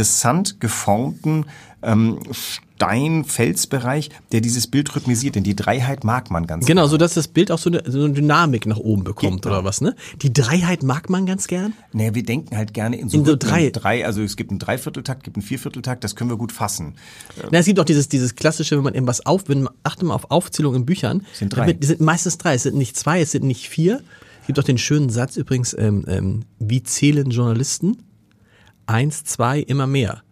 interessant 0.07 0.61
geformten 0.61 1.47
ähm, 1.83 2.21
Stein-Felsbereich, 2.77 4.11
der 4.33 4.41
dieses 4.41 4.67
Bild 4.67 4.95
rhythmisiert. 4.95 5.35
Denn 5.35 5.43
die 5.43 5.57
Dreiheit 5.57 6.05
mag 6.05 6.31
man 6.31 6.47
ganz 6.47 6.67
Genau, 6.67 6.87
so 6.87 6.97
dass 6.97 7.15
das 7.15 7.27
Bild 7.27 7.51
auch 7.51 7.59
so 7.59 7.71
eine, 7.71 7.83
so 7.87 8.05
eine 8.05 8.13
Dynamik 8.13 8.67
nach 8.67 8.77
oben 8.77 9.03
bekommt 9.03 9.43
genau. 9.43 9.57
oder 9.57 9.65
was, 9.65 9.81
ne? 9.81 9.97
Die 10.23 10.33
Dreiheit 10.33 10.83
mag 10.83 11.11
man 11.11 11.27
ganz 11.27 11.49
gern? 11.49 11.73
Naja, 11.93 12.15
wir 12.15 12.23
denken 12.23 12.57
halt 12.57 12.73
gerne 12.73 12.97
in 12.97 13.09
so, 13.09 13.19
in 13.19 13.25
so 13.25 13.35
drei. 13.35 13.71
drei. 13.71 14.07
Also 14.07 14.23
es 14.23 14.37
gibt 14.37 14.51
einen 14.51 14.61
Dreivierteltakt, 14.61 15.25
gibt 15.25 15.37
einen 15.37 15.43
Viervierteltakt, 15.43 16.05
das 16.05 16.15
können 16.15 16.31
wir 16.31 16.37
gut 16.37 16.53
fassen. 16.53 16.95
Na, 17.51 17.59
es 17.59 17.67
gibt 17.67 17.81
auch 17.81 17.85
dieses, 17.85 18.09
dieses 18.09 18.37
klassische, 18.37 18.77
wenn 18.77 18.85
man 18.85 18.95
irgendwas 18.95 19.27
auf, 19.27 19.49
wenn 19.49 19.65
man, 19.65 19.75
achte 19.83 20.05
mal 20.05 20.15
auf 20.15 20.31
Aufzählungen 20.31 20.83
in 20.83 20.87
Büchern. 20.87 21.27
Es 21.33 21.41
sind 21.41 21.49
drei. 21.49 21.77
Es 21.81 21.89
sind 21.89 22.01
meistens 22.01 22.39
drei. 22.39 22.55
Es 22.55 22.63
sind 22.63 22.77
nicht 22.77 22.97
zwei, 22.97 23.21
es 23.21 23.33
sind 23.33 23.45
nicht 23.45 23.69
vier. 23.69 24.03
Es 24.41 24.47
gibt 24.47 24.61
auch 24.61 24.65
den 24.65 24.79
schönen 24.79 25.11
Satz 25.11 25.37
übrigens, 25.37 25.75
ähm, 25.77 26.05
ähm, 26.07 26.43
wie 26.61 26.83
zählen 26.83 27.31
Journalisten? 27.31 27.97
Eins, 28.87 29.25
zwei, 29.25 29.61
immer 29.61 29.87
mehr. 29.87 30.23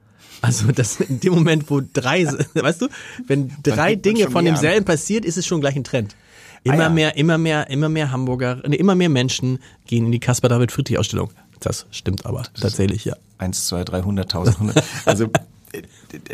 Also 0.42 0.72
das 0.72 1.00
in 1.00 1.20
dem 1.20 1.32
Moment, 1.34 1.70
wo 1.70 1.80
drei, 1.80 2.26
weißt 2.54 2.82
du, 2.82 2.88
wenn 3.26 3.52
drei 3.62 3.94
Dinge 3.94 4.30
von 4.30 4.44
demselben 4.44 4.80
an. 4.80 4.84
passiert, 4.84 5.24
ist 5.24 5.38
es 5.38 5.46
schon 5.46 5.60
gleich 5.60 5.76
ein 5.76 5.84
Trend. 5.84 6.16
Immer 6.64 6.74
ah, 6.74 6.82
ja. 6.82 6.88
mehr, 6.88 7.16
immer 7.16 7.38
mehr, 7.38 7.68
immer 7.70 7.88
mehr 7.88 8.10
Hamburger, 8.10 8.62
nee, 8.66 8.76
immer 8.76 8.94
mehr 8.94 9.08
Menschen 9.10 9.58
gehen 9.86 10.06
in 10.06 10.12
die 10.12 10.20
Caspar 10.20 10.48
David 10.48 10.72
Friedrich 10.72 10.98
Ausstellung. 10.98 11.30
Das 11.60 11.86
stimmt 11.90 12.26
aber 12.26 12.42
das 12.52 12.60
tatsächlich, 12.60 13.04
ja. 13.04 13.16
Eins, 13.38 13.66
zwei, 13.66 13.84
dreihunderttausend, 13.84 14.58
hundert. 14.58 14.84
Also 15.04 15.28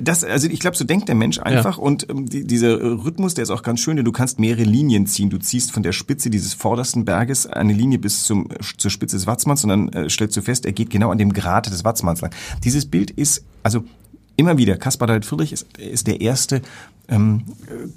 das, 0.02 0.24
also 0.24 0.48
ich 0.48 0.60
glaube, 0.60 0.76
so 0.76 0.84
denkt 0.84 1.08
der 1.08 1.14
Mensch 1.14 1.38
einfach 1.38 1.78
ja. 1.78 1.82
und 1.82 2.08
ähm, 2.10 2.26
die, 2.26 2.44
dieser 2.44 2.80
Rhythmus, 2.80 3.34
der 3.34 3.42
ist 3.42 3.50
auch 3.50 3.62
ganz 3.62 3.80
schön, 3.80 3.96
denn 3.96 4.04
du 4.04 4.12
kannst 4.12 4.38
mehrere 4.38 4.64
Linien 4.64 5.06
ziehen. 5.06 5.30
Du 5.30 5.38
ziehst 5.38 5.72
von 5.72 5.82
der 5.82 5.92
Spitze 5.92 6.30
dieses 6.30 6.54
vordersten 6.54 7.04
Berges 7.04 7.46
eine 7.46 7.72
Linie 7.72 7.98
bis 7.98 8.24
zum, 8.24 8.48
zur 8.76 8.90
Spitze 8.90 9.16
des 9.16 9.26
Watzmanns 9.26 9.64
und 9.64 9.70
dann 9.70 9.88
äh, 9.90 10.10
stellst 10.10 10.36
du 10.36 10.42
fest, 10.42 10.66
er 10.66 10.72
geht 10.72 10.90
genau 10.90 11.10
an 11.10 11.18
dem 11.18 11.32
Grat 11.32 11.66
des 11.66 11.84
Watzmanns 11.84 12.20
lang. 12.20 12.32
Dieses 12.64 12.86
Bild 12.86 13.10
ist, 13.10 13.44
also 13.62 13.84
immer 14.40 14.58
wieder, 14.58 14.76
Caspar 14.76 15.06
David 15.06 15.24
Friedrich 15.24 15.52
ist, 15.52 15.78
ist 15.78 16.06
der 16.06 16.20
erste 16.20 16.62
ähm, 17.10 17.44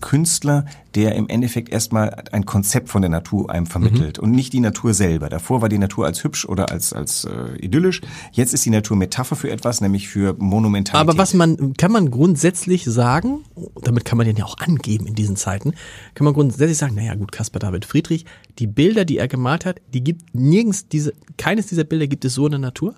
Künstler, 0.01 0.65
der 0.95 1.15
im 1.15 1.29
Endeffekt 1.29 1.69
erstmal 1.69 2.23
ein 2.31 2.45
Konzept 2.45 2.89
von 2.89 3.01
der 3.01 3.09
Natur 3.09 3.49
einem 3.49 3.65
vermittelt 3.65 4.17
mhm. 4.17 4.23
und 4.23 4.31
nicht 4.31 4.53
die 4.53 4.59
Natur 4.59 4.93
selber. 4.93 5.29
Davor 5.29 5.61
war 5.61 5.69
die 5.69 5.77
Natur 5.77 6.05
als 6.05 6.23
hübsch 6.23 6.45
oder 6.45 6.71
als 6.71 6.93
als 6.93 7.25
äh, 7.25 7.55
idyllisch. 7.59 8.01
Jetzt 8.31 8.53
ist 8.53 8.65
die 8.65 8.69
Natur 8.69 8.97
Metapher 8.97 9.35
für 9.35 9.51
etwas, 9.51 9.81
nämlich 9.81 10.07
für 10.07 10.35
Monumentalität. 10.37 11.09
Aber 11.09 11.17
was 11.17 11.33
man 11.33 11.73
kann 11.73 11.91
man 11.91 12.11
grundsätzlich 12.11 12.83
sagen, 12.85 13.43
damit 13.81 14.05
kann 14.05 14.17
man 14.17 14.27
den 14.27 14.35
ja 14.35 14.45
auch 14.45 14.57
angeben 14.57 15.07
in 15.07 15.15
diesen 15.15 15.35
Zeiten, 15.35 15.73
kann 16.15 16.25
man 16.25 16.33
grundsätzlich 16.33 16.77
sagen, 16.77 16.95
naja 16.95 17.15
gut, 17.15 17.31
Caspar 17.31 17.59
David 17.59 17.85
Friedrich, 17.85 18.25
die 18.59 18.67
Bilder, 18.67 19.05
die 19.05 19.17
er 19.17 19.27
gemalt 19.27 19.65
hat, 19.65 19.79
die 19.93 20.03
gibt 20.03 20.35
nirgends 20.35 20.87
diese, 20.87 21.13
keines 21.37 21.67
dieser 21.67 21.83
Bilder 21.83 22.07
gibt 22.07 22.25
es 22.25 22.33
so 22.33 22.45
in 22.45 22.51
der 22.51 22.59
Natur. 22.59 22.95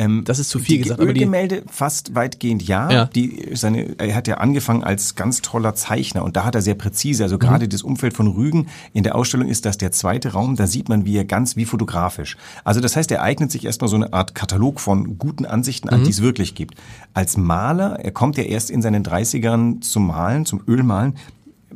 Ähm, 0.00 0.24
das 0.24 0.38
ist 0.38 0.48
zu 0.48 0.58
viel 0.58 0.78
die 0.78 0.82
gesagt. 0.84 1.00
Ölgemälde 1.00 1.56
aber 1.58 1.66
die, 1.66 1.72
fast 1.72 2.14
weitgehend 2.14 2.66
ja. 2.66 2.90
ja. 2.90 3.04
Die, 3.04 3.50
seine, 3.52 3.98
er 3.98 4.14
hat 4.14 4.28
ja 4.28 4.38
angefangen 4.38 4.82
als 4.82 5.14
ganz 5.14 5.42
toller 5.42 5.74
Zeichner 5.74 6.24
und 6.24 6.36
da 6.36 6.44
hat 6.44 6.54
er 6.54 6.62
sehr 6.62 6.74
präzise, 6.74 7.22
also 7.22 7.36
mhm. 7.36 7.40
gerade 7.40 7.68
das 7.68 7.82
Umfeld 7.82 8.14
von 8.14 8.26
Rügen 8.26 8.68
in 8.94 9.02
der 9.04 9.14
Ausstellung 9.14 9.48
ist 9.48 9.66
das 9.66 9.76
der 9.76 9.92
zweite 9.92 10.32
Raum, 10.32 10.56
da 10.56 10.66
sieht 10.66 10.88
man, 10.88 11.04
wie 11.04 11.18
er 11.18 11.26
ganz 11.26 11.56
wie 11.56 11.66
fotografisch. 11.66 12.38
Also 12.64 12.80
das 12.80 12.96
heißt, 12.96 13.10
er 13.10 13.20
eignet 13.22 13.52
sich 13.52 13.66
erstmal 13.66 13.88
so 13.88 13.96
eine 13.96 14.14
Art 14.14 14.34
Katalog 14.34 14.80
von 14.80 15.18
guten 15.18 15.44
Ansichten 15.44 15.90
an, 15.90 16.00
mhm. 16.00 16.04
die 16.04 16.10
es 16.10 16.22
wirklich 16.22 16.54
gibt. 16.54 16.76
Als 17.12 17.36
Maler, 17.36 18.00
er 18.00 18.10
kommt 18.10 18.38
ja 18.38 18.44
erst 18.44 18.70
in 18.70 18.80
seinen 18.80 19.04
30ern 19.04 19.82
zum 19.82 20.06
Malen, 20.06 20.46
zum 20.46 20.62
Ölmalen, 20.66 21.16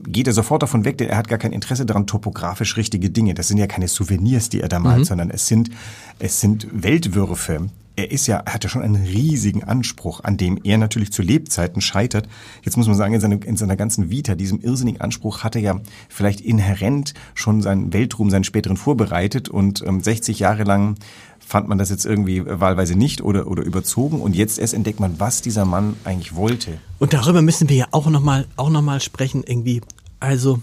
geht 0.07 0.27
er 0.29 0.33
sofort 0.33 0.63
davon 0.63 0.87
weg, 0.87 0.97
denn 0.97 1.09
er 1.09 1.19
hat 1.19 1.29
gar 1.29 1.39
kein 1.39 1.53
Interesse 1.53 1.85
daran, 1.85 2.07
topografisch 2.07 2.79
richtige 2.79 3.11
Dinge. 3.11 3.35
Das 3.35 3.49
sind 3.49 3.59
ja 3.59 3.67
keine 3.67 3.89
Souvenirs, 3.89 4.49
die 4.49 4.61
er 4.61 4.69
da 4.69 4.79
malt, 4.79 5.01
mhm. 5.01 5.05
sondern 5.05 5.31
es 5.31 5.47
sind, 5.47 5.71
es 6.19 6.41
sind 6.41 6.67
Weltwürfe, 6.73 7.69
er 7.97 8.11
ist 8.11 8.27
ja, 8.27 8.45
hat 8.47 8.65
ja 8.65 8.71
schon 8.71 8.83
einen 8.83 9.05
riesigen 9.05 9.63
Anspruch, 9.63 10.21
an 10.25 10.37
dem 10.37 10.59
er 10.65 10.79
natürlich 10.79 11.13
zu 11.13 11.23
Lebzeiten 11.23 11.81
scheitert. 11.81 12.29
Jetzt 12.63 12.77
muss 12.77 12.87
man 12.87 12.97
sagen, 12.97 13.15
in, 13.15 13.21
seinem, 13.21 13.41
in 13.43 13.57
seiner 13.57 13.77
ganzen 13.77 14.11
Vita, 14.11 14.35
diesem 14.35 14.61
irrsinnigen 14.61 15.01
Anspruch, 15.01 15.45
hat 15.45 15.55
er 15.55 15.63
ja 15.63 15.81
vielleicht 16.09 16.41
inhärent 16.41 17.15
schon 17.35 17.63
seinen 17.63 17.93
Weltruhm, 17.93 18.31
seinen 18.31 18.45
späteren 18.45 18.77
vorbereitet 18.77 19.49
und 19.49 19.83
ähm, 19.87 20.01
60 20.01 20.41
Jahre 20.41 20.65
lang 20.65 20.97
fand 21.39 21.69
man 21.69 21.79
das 21.79 21.91
jetzt 21.91 22.07
irgendwie 22.07 22.43
wahlweise 22.45 22.97
nicht 22.97 23.21
oder, 23.21 23.47
oder 23.47 23.63
überzogen 23.63 24.21
und 24.21 24.35
jetzt 24.35 24.59
erst 24.59 24.75
entdeckt 24.75 24.99
man, 24.99 25.21
was 25.21 25.43
dieser 25.43 25.65
Mann 25.65 25.95
eigentlich 26.05 26.35
wollte. 26.35 26.79
Und 26.99 27.13
darüber 27.13 27.43
müssen 27.43 27.69
wir 27.69 27.77
ja 27.77 27.87
auch 27.91 28.09
nochmal 28.09 28.47
auch 28.57 28.71
noch 28.71 28.83
mal 28.83 29.01
sprechen 29.01 29.45
irgendwie. 29.47 29.83
Also, 30.21 30.61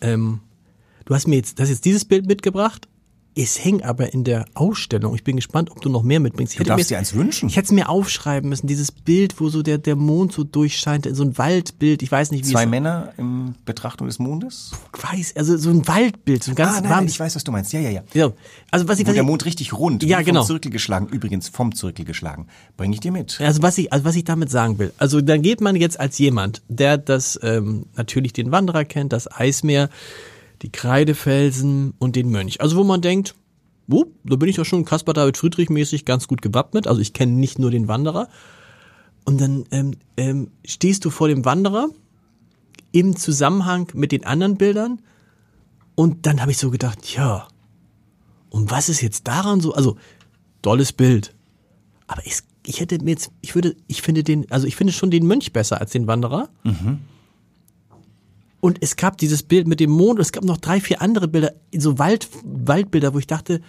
ähm, 0.00 0.40
du 1.04 1.14
hast 1.14 1.28
mir 1.28 1.36
jetzt, 1.36 1.60
das 1.60 1.68
jetzt 1.68 1.84
dieses 1.84 2.04
Bild 2.04 2.26
mitgebracht 2.26 2.88
es 3.34 3.64
hängt 3.64 3.84
aber 3.84 4.12
in 4.12 4.24
der 4.24 4.46
Ausstellung. 4.54 5.14
Ich 5.14 5.22
bin 5.22 5.36
gespannt, 5.36 5.70
ob 5.70 5.80
du 5.80 5.88
noch 5.88 6.02
mehr 6.02 6.18
mitbringst. 6.18 6.54
Ich 6.54 6.58
du 6.58 6.64
darfst 6.64 6.90
dir 6.90 6.98
eins 6.98 7.14
wünschen. 7.14 7.48
Ich 7.48 7.56
hätte 7.56 7.66
es 7.66 7.72
mir 7.72 7.88
aufschreiben 7.88 8.48
müssen. 8.48 8.66
Dieses 8.66 8.90
Bild, 8.90 9.40
wo 9.40 9.48
so 9.48 9.62
der, 9.62 9.78
der 9.78 9.94
Mond 9.94 10.32
so 10.32 10.42
durchscheint, 10.42 11.08
so 11.10 11.22
ein 11.22 11.38
Waldbild. 11.38 12.02
Ich 12.02 12.10
weiß 12.10 12.32
nicht, 12.32 12.46
wie 12.46 12.50
Zwei 12.50 12.64
es 12.64 12.70
Männer 12.70 13.12
in 13.16 13.54
Betrachtung 13.64 14.08
des 14.08 14.18
Mondes? 14.18 14.72
Ich 14.96 15.02
weiß, 15.02 15.36
also 15.36 15.56
so 15.56 15.70
ein 15.70 15.86
Waldbild. 15.86 16.42
So 16.42 16.52
ein 16.52 16.54
ganz 16.56 16.78
ah, 16.78 16.80
nein, 16.80 16.90
nein, 16.90 17.06
ich 17.06 17.20
weiß, 17.20 17.36
was 17.36 17.44
du 17.44 17.52
meinst. 17.52 17.72
Ja, 17.72 17.80
ja, 17.80 17.90
ja. 17.90 18.02
ja. 18.12 18.32
Also 18.70 18.88
was 18.88 18.98
ich, 18.98 19.06
wo 19.06 19.10
was 19.10 19.14
der 19.14 19.22
Mond 19.22 19.44
richtig 19.44 19.72
rund, 19.72 20.02
ja, 20.02 20.20
genau. 20.22 20.40
vom 20.40 20.48
Zirkel 20.48 20.72
geschlagen, 20.72 21.06
übrigens 21.06 21.48
vom 21.48 21.74
Zirkel 21.74 22.04
geschlagen. 22.04 22.48
Bring 22.76 22.92
ich 22.92 23.00
dir 23.00 23.12
mit. 23.12 23.40
Also 23.40 23.62
was 23.62 23.78
ich, 23.78 23.92
also 23.92 24.04
was 24.04 24.16
ich 24.16 24.24
damit 24.24 24.50
sagen 24.50 24.78
will. 24.78 24.92
Also 24.98 25.20
dann 25.20 25.42
geht 25.42 25.60
man 25.60 25.76
jetzt 25.76 26.00
als 26.00 26.18
jemand, 26.18 26.62
der 26.68 26.98
das 26.98 27.38
ähm, 27.42 27.86
natürlich 27.96 28.32
den 28.32 28.50
Wanderer 28.50 28.84
kennt, 28.84 29.12
das 29.12 29.30
Eismeer, 29.30 29.90
die 30.62 30.70
Kreidefelsen 30.70 31.94
und 31.98 32.16
den 32.16 32.30
Mönch. 32.30 32.60
Also 32.60 32.76
wo 32.76 32.84
man 32.84 33.00
denkt, 33.00 33.34
oh, 33.90 34.06
da 34.24 34.36
bin 34.36 34.48
ich 34.48 34.56
doch 34.56 34.64
schon 34.64 34.84
Caspar 34.84 35.14
David 35.14 35.36
Friedrich 35.36 35.70
mäßig 35.70 36.04
ganz 36.04 36.28
gut 36.28 36.42
gewappnet. 36.42 36.86
Also 36.86 37.00
ich 37.00 37.12
kenne 37.12 37.32
nicht 37.32 37.58
nur 37.58 37.70
den 37.70 37.88
Wanderer. 37.88 38.28
Und 39.24 39.40
dann 39.40 39.64
ähm, 39.70 39.94
ähm, 40.16 40.50
stehst 40.64 41.04
du 41.04 41.10
vor 41.10 41.28
dem 41.28 41.44
Wanderer 41.44 41.88
im 42.92 43.16
Zusammenhang 43.16 43.88
mit 43.94 44.12
den 44.12 44.24
anderen 44.24 44.56
Bildern. 44.56 45.00
Und 45.94 46.26
dann 46.26 46.40
habe 46.40 46.50
ich 46.50 46.58
so 46.58 46.70
gedacht, 46.70 47.14
ja, 47.14 47.48
und 48.50 48.70
was 48.70 48.88
ist 48.88 49.02
jetzt 49.02 49.26
daran 49.28 49.60
so? 49.60 49.74
Also, 49.74 49.96
tolles 50.62 50.92
Bild. 50.92 51.34
Aber 52.06 52.24
ich, 52.24 52.38
ich 52.64 52.80
hätte 52.80 53.02
mir 53.02 53.10
jetzt, 53.10 53.30
ich 53.40 53.54
würde, 53.54 53.76
ich 53.86 54.02
finde 54.02 54.24
den, 54.24 54.50
also 54.50 54.66
ich 54.66 54.76
finde 54.76 54.92
schon 54.92 55.10
den 55.10 55.26
Mönch 55.26 55.52
besser 55.52 55.80
als 55.80 55.90
den 55.90 56.06
Wanderer. 56.06 56.48
Mhm. 56.64 57.00
Und 58.60 58.78
es 58.80 58.96
gab 58.96 59.18
dieses 59.18 59.42
Bild 59.42 59.68
mit 59.68 59.80
dem 59.80 59.90
Mond, 59.90 60.18
es 60.18 60.32
gab 60.32 60.44
noch 60.44 60.56
drei, 60.56 60.80
vier 60.80 61.00
andere 61.00 61.28
Bilder, 61.28 61.52
so 61.76 61.98
Wald, 61.98 62.28
Waldbilder, 62.44 63.14
wo 63.14 63.18
ich 63.18 63.26
dachte, 63.26 63.60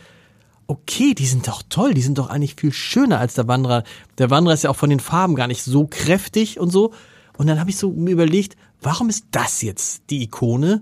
okay, 0.66 1.14
die 1.14 1.26
sind 1.26 1.48
doch 1.48 1.64
toll, 1.68 1.94
die 1.94 2.02
sind 2.02 2.18
doch 2.18 2.30
eigentlich 2.30 2.56
viel 2.56 2.72
schöner 2.72 3.20
als 3.20 3.34
der 3.34 3.48
Wanderer. 3.48 3.84
Der 4.18 4.30
Wanderer 4.30 4.54
ist 4.54 4.64
ja 4.64 4.70
auch 4.70 4.76
von 4.76 4.90
den 4.90 5.00
Farben 5.00 5.36
gar 5.36 5.48
nicht 5.48 5.64
so 5.64 5.88
kräftig 5.88 6.60
und 6.60 6.70
so. 6.70 6.94
Und 7.38 7.48
dann 7.48 7.60
habe 7.60 7.70
ich 7.70 7.78
so 7.78 7.92
mir 7.92 8.12
überlegt, 8.12 8.56
warum 8.82 9.10
ist 9.10 9.26
das 9.32 9.62
jetzt 9.62 10.04
die 10.10 10.24
Ikone 10.24 10.82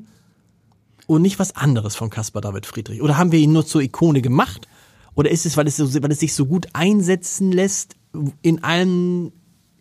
und 1.05 1.21
nicht 1.21 1.39
was 1.39 1.55
anderes 1.55 1.95
von 1.95 2.09
Caspar 2.09 2.41
David 2.41 2.65
Friedrich? 2.65 3.01
Oder 3.01 3.17
haben 3.17 3.31
wir 3.31 3.39
ihn 3.39 3.53
nur 3.53 3.65
zur 3.65 3.81
Ikone 3.81 4.21
gemacht? 4.21 4.67
Oder 5.15 5.31
ist 5.31 5.45
es, 5.45 5.57
weil 5.57 5.67
es, 5.67 5.79
weil 5.79 6.11
es 6.11 6.19
sich 6.19 6.33
so 6.33 6.45
gut 6.45 6.67
einsetzen 6.73 7.51
lässt 7.51 7.95
in 8.41 8.63
allen, 8.63 9.31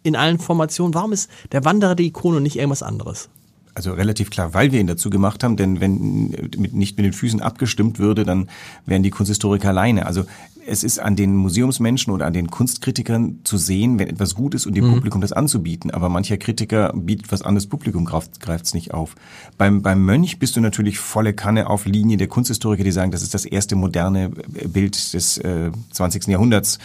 in 0.02 0.16
allen 0.16 0.38
Formationen? 0.38 0.94
Warum 0.94 1.12
ist 1.12 1.30
der 1.52 1.64
Wanderer 1.64 1.94
die 1.94 2.06
Ikone 2.06 2.36
und 2.36 2.42
nicht 2.44 2.56
irgendwas 2.56 2.82
anderes? 2.82 3.28
Also 3.76 3.92
relativ 3.92 4.30
klar, 4.30 4.54
weil 4.54 4.72
wir 4.72 4.80
ihn 4.80 4.86
dazu 4.86 5.10
gemacht 5.10 5.44
haben, 5.44 5.58
denn 5.58 5.80
wenn 5.80 6.30
mit, 6.56 6.72
nicht 6.72 6.96
mit 6.96 7.04
den 7.04 7.12
Füßen 7.12 7.42
abgestimmt 7.42 7.98
würde, 7.98 8.24
dann 8.24 8.48
wären 8.86 9.02
die 9.02 9.10
Kunsthistoriker 9.10 9.68
alleine. 9.68 10.06
Also 10.06 10.24
es 10.66 10.84
ist 10.84 10.98
an 10.98 11.16
den 11.16 11.34
Museumsmenschen 11.36 12.12
oder 12.12 12.26
an 12.26 12.32
den 12.32 12.50
Kunstkritikern 12.50 13.40
zu 13.44 13.56
sehen, 13.56 13.98
wenn 13.98 14.08
etwas 14.08 14.34
gut 14.34 14.54
ist 14.54 14.66
und 14.66 14.74
dem 14.74 14.86
mhm. 14.86 14.94
Publikum 14.94 15.20
das 15.20 15.32
anzubieten. 15.32 15.90
Aber 15.90 16.08
mancher 16.08 16.36
Kritiker 16.36 16.92
bietet 16.94 17.30
was 17.30 17.42
anderes, 17.42 17.66
Publikum 17.66 18.04
greift 18.04 18.64
es 18.64 18.74
nicht 18.74 18.92
auf. 18.92 19.14
Beim, 19.58 19.82
beim 19.82 20.04
Mönch 20.04 20.38
bist 20.38 20.56
du 20.56 20.60
natürlich 20.60 20.98
volle 20.98 21.34
Kanne 21.34 21.70
auf 21.70 21.86
Linie 21.86 22.16
der 22.16 22.28
Kunsthistoriker, 22.28 22.84
die 22.84 22.92
sagen, 22.92 23.10
das 23.10 23.22
ist 23.22 23.34
das 23.34 23.44
erste 23.44 23.76
moderne 23.76 24.30
Bild 24.30 25.14
des 25.14 25.38
äh, 25.38 25.70
20. 25.92 26.26
Jahrhunderts 26.28 26.78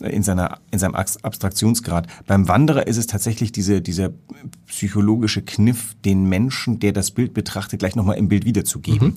in 0.00 0.22
seiner 0.22 0.58
in 0.70 0.78
seinem 0.78 0.94
Abstraktionsgrad. 0.94 2.06
Beim 2.26 2.48
Wanderer 2.48 2.86
ist 2.86 2.98
es 2.98 3.06
tatsächlich 3.06 3.52
diese 3.52 3.80
dieser 3.80 4.10
psychologische 4.66 5.42
Kniff, 5.42 5.94
den 6.04 6.24
Menschen, 6.24 6.80
der 6.80 6.92
das 6.92 7.10
Bild 7.10 7.32
betrachtet, 7.32 7.80
gleich 7.80 7.96
nochmal 7.96 8.18
im 8.18 8.28
Bild 8.28 8.44
wiederzugeben. 8.44 9.08
Mhm. 9.08 9.16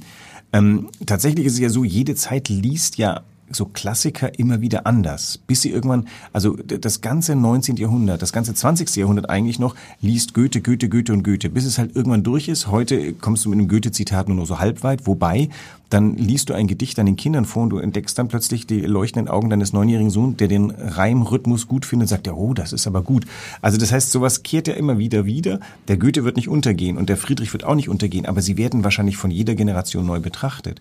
Ähm, 0.51 0.89
tatsächlich 1.05 1.45
ist 1.45 1.53
es 1.53 1.60
ja 1.60 1.69
so, 1.69 1.84
jede 1.84 2.15
Zeit 2.15 2.49
liest 2.49 2.97
ja 2.97 3.23
so 3.51 3.65
Klassiker 3.65 4.38
immer 4.38 4.62
wieder 4.62 4.85
anders, 4.85 5.38
bis 5.38 5.62
sie 5.62 5.69
irgendwann, 5.69 6.07
also 6.33 6.55
das 6.55 7.01
ganze 7.01 7.35
19. 7.35 7.77
Jahrhundert, 7.77 8.21
das 8.21 8.33
ganze 8.33 8.53
20. 8.53 8.95
Jahrhundert 8.95 9.29
eigentlich 9.29 9.59
noch, 9.59 9.75
liest 10.01 10.33
Goethe, 10.33 10.62
Goethe, 10.62 10.89
Goethe 10.89 11.13
und 11.13 11.23
Goethe, 11.23 11.49
bis 11.49 11.65
es 11.65 11.77
halt 11.77 11.95
irgendwann 11.95 12.23
durch 12.23 12.47
ist. 12.47 12.67
Heute 12.67 13.13
kommst 13.13 13.45
du 13.45 13.49
mit 13.49 13.59
einem 13.59 13.67
Goethe-Zitat 13.67 14.27
nur 14.27 14.38
noch 14.38 14.45
so 14.45 14.59
halb 14.59 14.83
weit, 14.83 15.07
wobei 15.07 15.49
dann 15.89 16.15
liest 16.17 16.49
du 16.49 16.53
ein 16.53 16.67
Gedicht 16.67 16.99
an 16.99 17.07
den 17.07 17.15
Kindern 17.15 17.45
vor 17.45 17.63
und 17.63 17.71
du 17.71 17.79
entdeckst 17.79 18.17
dann 18.17 18.27
plötzlich 18.27 18.67
die 18.67 18.81
leuchtenden 18.81 19.27
Augen 19.27 19.49
deines 19.49 19.73
neunjährigen 19.73 20.12
Sohns, 20.12 20.38
der 20.38 20.47
den 20.47 20.69
Reimrhythmus 20.69 21.67
gut 21.67 21.85
findet 21.85 22.05
und 22.05 22.09
sagt, 22.09 22.27
ja, 22.27 22.33
oh, 22.33 22.53
das 22.53 22.73
ist 22.73 22.85
aber 22.85 23.01
gut. 23.01 23.25
Also 23.62 23.77
das 23.77 23.91
heißt, 23.91 24.12
sowas 24.12 24.43
kehrt 24.43 24.67
ja 24.67 24.75
immer 24.75 24.99
wieder 24.99 25.25
wieder. 25.25 25.59
Der 25.88 25.97
Goethe 25.97 26.23
wird 26.23 26.35
nicht 26.35 26.47
untergehen 26.47 26.97
und 26.97 27.09
der 27.09 27.17
Friedrich 27.17 27.53
wird 27.53 27.63
auch 27.63 27.75
nicht 27.75 27.89
untergehen, 27.89 28.27
aber 28.27 28.41
sie 28.41 28.57
werden 28.57 28.83
wahrscheinlich 28.83 29.17
von 29.17 29.31
jeder 29.31 29.55
Generation 29.55 30.05
neu 30.05 30.19
betrachtet. 30.19 30.79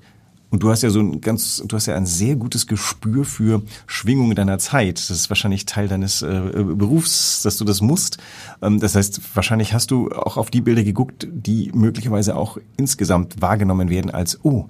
Und 0.50 0.62
du 0.62 0.70
hast 0.70 0.82
ja 0.82 0.90
so 0.90 1.00
ein 1.00 1.20
ganz, 1.20 1.62
du 1.66 1.76
hast 1.76 1.86
ja 1.86 1.94
ein 1.94 2.06
sehr 2.06 2.36
gutes 2.36 2.66
Gespür 2.66 3.24
für 3.24 3.62
Schwingungen 3.86 4.34
deiner 4.34 4.58
Zeit. 4.58 4.98
Das 4.98 5.10
ist 5.10 5.28
wahrscheinlich 5.28 5.66
Teil 5.66 5.88
deines 5.88 6.22
äh, 6.22 6.50
Berufs, 6.54 7.42
dass 7.42 7.58
du 7.58 7.64
das 7.64 7.82
musst. 7.82 8.18
Ähm, 8.62 8.80
das 8.80 8.94
heißt, 8.94 9.20
wahrscheinlich 9.34 9.74
hast 9.74 9.90
du 9.90 10.10
auch 10.10 10.36
auf 10.38 10.50
die 10.50 10.62
Bilder 10.62 10.84
geguckt, 10.84 11.28
die 11.30 11.70
möglicherweise 11.74 12.34
auch 12.34 12.56
insgesamt 12.78 13.42
wahrgenommen 13.42 13.90
werden 13.90 14.10
als, 14.10 14.38
oh, 14.42 14.68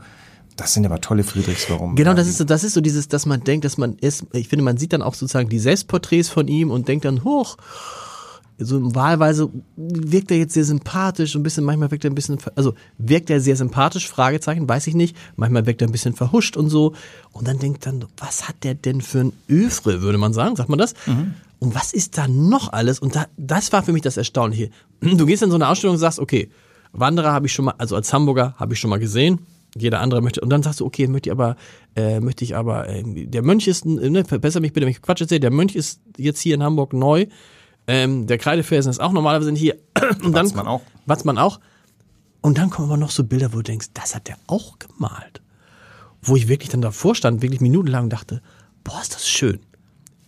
das 0.56 0.74
sind 0.74 0.84
aber 0.84 1.00
tolle 1.00 1.22
Friedrichs, 1.22 1.70
warum? 1.70 1.94
Genau, 1.94 2.14
das 2.14 2.26
ist 2.26 2.38
so, 2.38 2.44
das 2.44 2.64
ist 2.64 2.74
so 2.74 2.80
dieses, 2.80 3.06
dass 3.06 3.26
man 3.26 3.44
denkt, 3.44 3.64
dass 3.64 3.78
man 3.78 3.94
ist, 3.94 4.26
ich 4.32 4.48
finde, 4.48 4.64
man 4.64 4.76
sieht 4.76 4.92
dann 4.92 5.02
auch 5.02 5.14
sozusagen 5.14 5.48
die 5.48 5.60
Selbstporträts 5.60 6.28
von 6.28 6.48
ihm 6.48 6.72
und 6.72 6.88
denkt 6.88 7.04
dann, 7.04 7.22
hoch, 7.22 7.56
so 8.59 8.94
wahlweise 8.94 9.51
wirkt 9.77 10.31
er 10.31 10.38
jetzt 10.38 10.55
sehr 10.55 10.64
sympathisch, 10.64 11.35
ein 11.37 11.42
bisschen, 11.42 11.64
manchmal 11.64 11.90
wirkt 11.90 12.05
er 12.05 12.11
ein 12.11 12.14
bisschen, 12.14 12.38
also 12.57 12.75
wirkt 12.99 13.31
er 13.31 13.40
sehr 13.40 13.57
sympathisch, 13.57 14.09
Fragezeichen, 14.09 14.68
weiß 14.68 14.88
ich 14.88 14.94
nicht. 14.94 15.16
Manchmal 15.37 15.66
wirkt 15.66 15.81
er 15.81 15.88
ein 15.88 15.92
bisschen 15.92 16.14
verhuscht 16.14 16.57
und 16.57 16.68
so. 16.68 16.94
Und 17.33 17.47
dann 17.47 17.59
denkt 17.59 17.87
dann, 17.87 18.05
was 18.16 18.49
hat 18.49 18.64
der 18.64 18.75
denn 18.75 19.01
für 19.01 19.21
ein 19.21 19.33
Öfre, 19.49 20.03
würde 20.03 20.18
man 20.18 20.33
sagen, 20.33 20.57
sagt 20.57 20.68
man 20.68 20.79
das? 20.79 20.94
Mhm. 21.07 21.35
Und 21.61 21.75
was 21.75 21.92
ist 21.92 22.18
da 22.18 22.27
noch 22.29 22.73
alles? 22.73 22.99
Und 22.99 23.16
da, 23.16 23.27
das 23.37 23.73
war 23.73 23.83
für 23.83 23.92
mich 23.92 24.03
das 24.03 24.16
Erstaunliche. 24.16 24.71
Du 25.01 25.27
gehst 25.27 25.42
in 25.42 25.51
so 25.51 25.57
eine 25.57 25.68
Ausstellung 25.68 25.94
und 25.94 26.01
sagst, 26.01 26.18
okay, 26.18 26.51
Wanderer 26.92 27.33
habe 27.33 27.47
ich 27.47 27.53
schon 27.53 27.66
mal, 27.66 27.75
also 27.79 27.97
als 27.97 28.12
Hamburger 28.12 28.55
habe 28.57 28.75
ich 28.75 28.81
schon 28.81 28.90
mal 28.90 28.99
gesehen. 28.99 29.40
Jeder 29.77 30.01
andere 30.01 30.23
möchte, 30.23 30.40
und 30.40 30.49
dann 30.51 30.62
sagst 30.62 30.81
du, 30.81 30.87
okay, 30.87 31.07
möchte 31.07 31.29
ich 31.29 31.33
aber, 31.33 31.57
äh, 31.94 32.21
möchte 32.21 32.42
ich 32.42 32.57
aber, 32.57 32.88
äh, 32.88 33.03
der 33.05 33.42
Mönch 33.42 33.68
ist, 33.68 33.85
ne, 33.85 34.25
verbessere 34.25 34.62
mich 34.62 34.73
bitte, 34.73 34.87
wenn 34.87 34.92
ich 34.92 35.03
Quatsch 35.03 35.21
erzähle, 35.21 35.40
der 35.40 35.51
Mönch 35.51 35.75
ist 35.75 36.01
jetzt 36.16 36.40
hier 36.40 36.55
in 36.55 36.62
Hamburg 36.62 36.94
neu 36.94 37.27
ähm, 37.88 38.27
der 38.27 38.38
Kreidefelsen 38.38 38.90
ist 38.90 39.01
auch 39.01 39.12
normalerweise 39.12 39.53
hier. 39.53 39.77
Und 40.22 40.33
dann, 40.33 40.46
Watzmann 40.46 40.68
auch. 40.68 40.83
Watzmann 41.07 41.38
auch. 41.38 41.59
Und 42.42 42.59
dann 42.59 42.70
kommen 42.70 42.88
aber 42.88 42.98
noch 42.98 43.11
so 43.11 43.24
Bilder, 43.24 43.53
wo 43.53 43.57
du 43.57 43.62
denkst, 43.62 43.88
das 43.94 44.14
hat 44.14 44.29
der 44.29 44.37
auch 44.46 44.79
gemalt. 44.79 45.42
Wo 46.22 46.37
ich 46.37 46.48
wirklich 46.48 46.68
dann 46.68 46.83
davor 46.83 47.14
stand, 47.14 47.42
wirklich 47.42 47.61
minutenlang 47.61 48.11
dachte, 48.11 48.42
boah, 48.85 49.01
ist 49.01 49.14
das 49.14 49.29
schön. 49.29 49.61